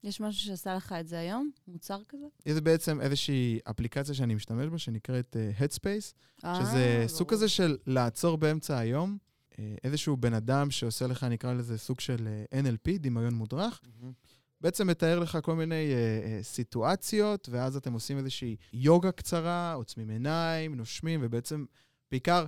[0.03, 1.51] יש משהו שעשה לך את זה היום?
[1.67, 2.25] מוצר כזה?
[2.45, 6.13] זה בעצם איזושהי אפליקציה שאני משתמש בה, שנקראת uh, Headspace,
[6.45, 7.31] אה, שזה סוג ברור.
[7.31, 9.17] כזה של לעצור באמצע היום,
[9.51, 13.81] uh, איזשהו בן אדם שעושה לך, נקרא לזה סוג של uh, NLP, דמיון מודרך,
[14.61, 20.09] בעצם מתאר לך כל מיני uh, uh, סיטואציות, ואז אתם עושים איזושהי יוגה קצרה, עוצמים
[20.09, 21.65] עיניים, נושמים, ובעצם
[22.11, 22.45] בעיקר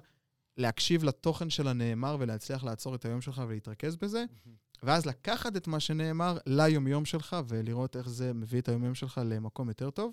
[0.58, 4.26] להקשיב לתוכן של הנאמר ולהצליח לעצור את היום שלך ולהתרכז בזה.
[4.86, 9.68] ואז לקחת את מה שנאמר ליומיום שלך ולראות איך זה מביא את היומיום שלך למקום
[9.68, 10.12] יותר טוב.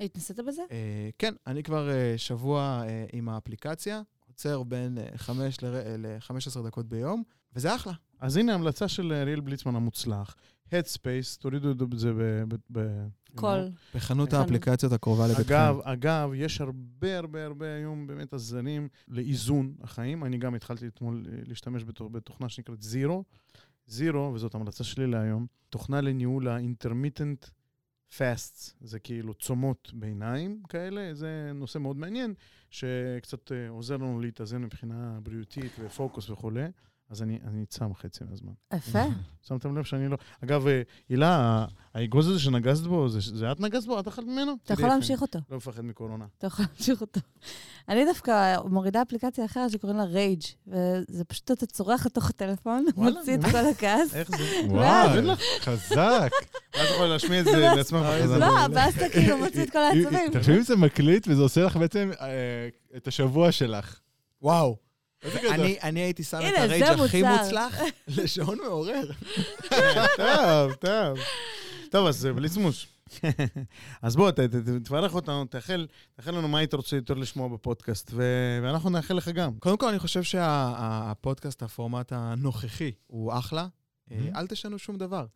[0.00, 0.62] התנסית בזה?
[0.70, 6.86] אה, כן, אני כבר אה, שבוע אה, עם האפליקציה, עוצר בין אה, 5 ל-15 דקות
[6.88, 7.22] ביום,
[7.54, 7.92] וזה אחלה.
[8.20, 10.34] אז הנה המלצה של אריאל בליצמן המוצלח.
[10.70, 12.44] Headspace, תורידו את זה ב...
[12.48, 13.46] ב- ב- כל.
[13.94, 14.32] בחנות בחנות.
[14.32, 15.54] האפליקציות הקרובה לביתכם.
[15.54, 20.24] אגב, אגב, יש הרבה הרבה הרבה היום באמת עזרים לאיזון החיים.
[20.24, 23.24] אני גם התחלתי אתמול להשתמש בתוכנה שנקראת זירו.
[23.86, 27.50] זירו, וזאת המלצה שלי להיום, תוכנה לניהול ה-intermittent
[28.10, 32.34] fasts, זה כאילו צומות ביניים כאלה, זה נושא מאוד מעניין,
[32.70, 36.64] שקצת אה, עוזר לנו להתאזן מבחינה בריאותית ופוקוס וכולי.
[37.10, 38.52] אז אני, אני צם חצי מהזמן.
[38.74, 39.04] יפה.
[39.42, 40.16] שמתם לב שאני לא...
[40.44, 44.00] אגב, אה, הילה, האגוז הזה שנגסת בו, זה, זה את נגסת בו?
[44.00, 44.52] את אכלת ממנו?
[44.64, 45.38] אתה יכול להמשיך אותו.
[45.50, 46.24] לא מפחד מקורונה.
[46.38, 47.20] אתה יכול להמשיך אותו.
[47.88, 53.34] אני דווקא מורידה אפליקציה אחרת שקוראים לה רייג', וזה פשוט אתה צורח לתוך הטלפון, מוציא
[53.34, 53.44] את?
[53.44, 54.14] כל הכעס.
[54.14, 54.60] איך זה?
[54.68, 56.30] וואו, חזק.
[56.74, 58.06] ואז יכולה להשמיע את זה לעצמך.
[58.38, 60.32] לא, ואז אתה כאילו מוציא את כל העצבים.
[60.32, 64.00] תחשבי אם זה מקליט וזה עושה לך בעצם אה, את השבוע שלך.
[64.42, 64.85] וואו.
[65.22, 65.52] איזה גדול.
[65.52, 67.22] אני, אני הייתי שם את הרייג' הכי.
[67.22, 67.78] מוצלח
[68.16, 69.10] לשעון מעורר.
[70.16, 71.18] טוב, טוב.
[71.90, 72.86] טוב, אז אה, בליצמוש.
[74.02, 74.30] אז בוא,
[74.84, 75.86] תברך אותנו, תאחל
[76.16, 79.52] תאחל לנו מה היית רוצה יותר לשמוע בפודקאסט, ו- ואנחנו נאחל לך גם.
[79.58, 83.66] קודם כל, אני חושב שהפודקאסט, הפורמט הנוכחי, הוא אחלה.
[84.10, 84.38] אה, Mhm.
[84.38, 85.26] אל תשנו שום דבר.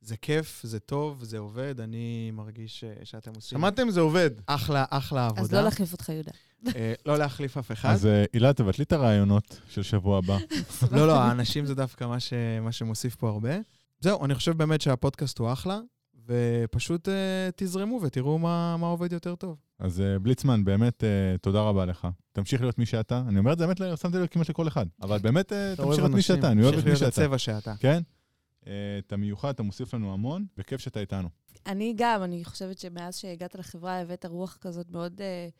[0.00, 3.90] זה כיף, זה טוב, זה עובד, אני מרגיש אה, שאתם עושים שמעתם?
[3.90, 4.30] זה עובד.
[4.46, 5.58] אחלה, אחלה אז עבודה.
[5.58, 6.30] לא להחליף אותך, יהודה.
[6.76, 7.88] אה, לא להחליף אף אחד.
[7.90, 10.38] אז אה, הילה, תבטלי את הרעיונות של שבוע הבא.
[10.92, 12.32] לא, לא, האנשים זה דווקא מה, ש...
[12.62, 13.56] מה שמוסיף פה הרבה.
[14.00, 15.78] זהו, אני חושב באמת שהפודקאסט הוא אחלה,
[16.26, 17.10] ופשוט uh,
[17.56, 19.56] תזרמו ותראו מה, מה עובד יותר טוב.
[19.78, 22.08] אז אה, בליצמן, באמת אה, תודה רבה לך.
[22.32, 23.22] תמשיך להיות מי שאתה.
[23.28, 24.86] אני אומר את זה באמת, ל- שמתי לב כמעט לכל אחד.
[25.02, 26.22] אבל באמת, אה, תמשיך להיות מי.
[26.22, 27.22] שאתה, אני אוהב את תמשיך מי להיות שאתה.
[27.22, 27.74] הצבע שאתה.
[27.80, 28.02] כן?
[29.06, 31.28] אתה מיוחד, אתה מוסיף לנו המון, וכיף שאתה איתנו.
[31.66, 35.52] אני גם, אני חושבת שמאז שהגעת לחברה הבאת רוח כזאת מאוד uh,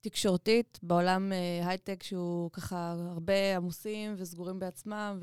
[0.00, 5.18] תקשורתית, בעולם uh, הייטק שהוא ככה הרבה עמוסים וסגורים בעצמם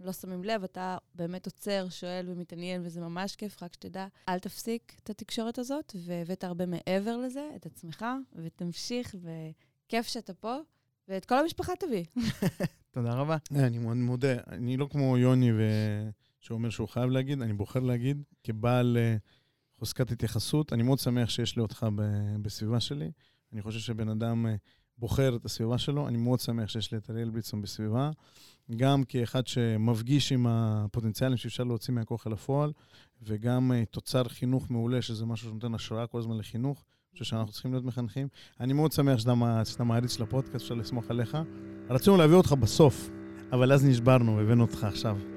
[0.00, 4.92] ולא שמים לב, אתה באמת עוצר, שואל ומתעניין, וזה ממש כיף, רק שתדע, אל תפסיק
[5.02, 8.04] את התקשורת הזאת, והבאת הרבה מעבר לזה, את עצמך,
[8.34, 10.56] ותמשיך, וכיף שאתה פה,
[11.08, 12.04] ואת כל המשפחה תביא.
[12.94, 13.36] תודה רבה.
[13.54, 16.10] אני מאוד מודה, אני לא כמו יוני ו-
[16.42, 19.16] שאומר שהוא חייב להגיד, אני בוחר להגיד, כבעל אה,
[19.78, 21.86] חוזקת התייחסות, אני מאוד שמח שיש לי אותך
[22.42, 23.10] בסביבה שלי.
[23.52, 24.54] אני חושב שבן אדם אה,
[24.98, 28.10] בוחר את הסביבה שלו, אני מאוד שמח שיש לי את אריאל בליצון בסביבה,
[28.76, 32.72] גם כאחד שמפגיש עם הפוטנציאלים שאפשר להוציא מהכוח אל הפועל,
[33.22, 36.84] וגם אה, תוצר חינוך מעולה, שזה משהו שנותן השראה כל הזמן לחינוך.
[37.12, 38.28] אני חושב שאנחנו צריכים להיות מחנכים.
[38.60, 41.38] אני מאוד שמח שאתה, מע- שאתה מעריץ של הפודקאסט, אפשר לסמוך עליך.
[41.90, 43.10] רצינו להביא אותך בסוף,
[43.52, 45.31] אבל אז נשברנו, הבאנו אותך עכשיו.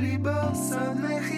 [0.00, 1.37] libère sa.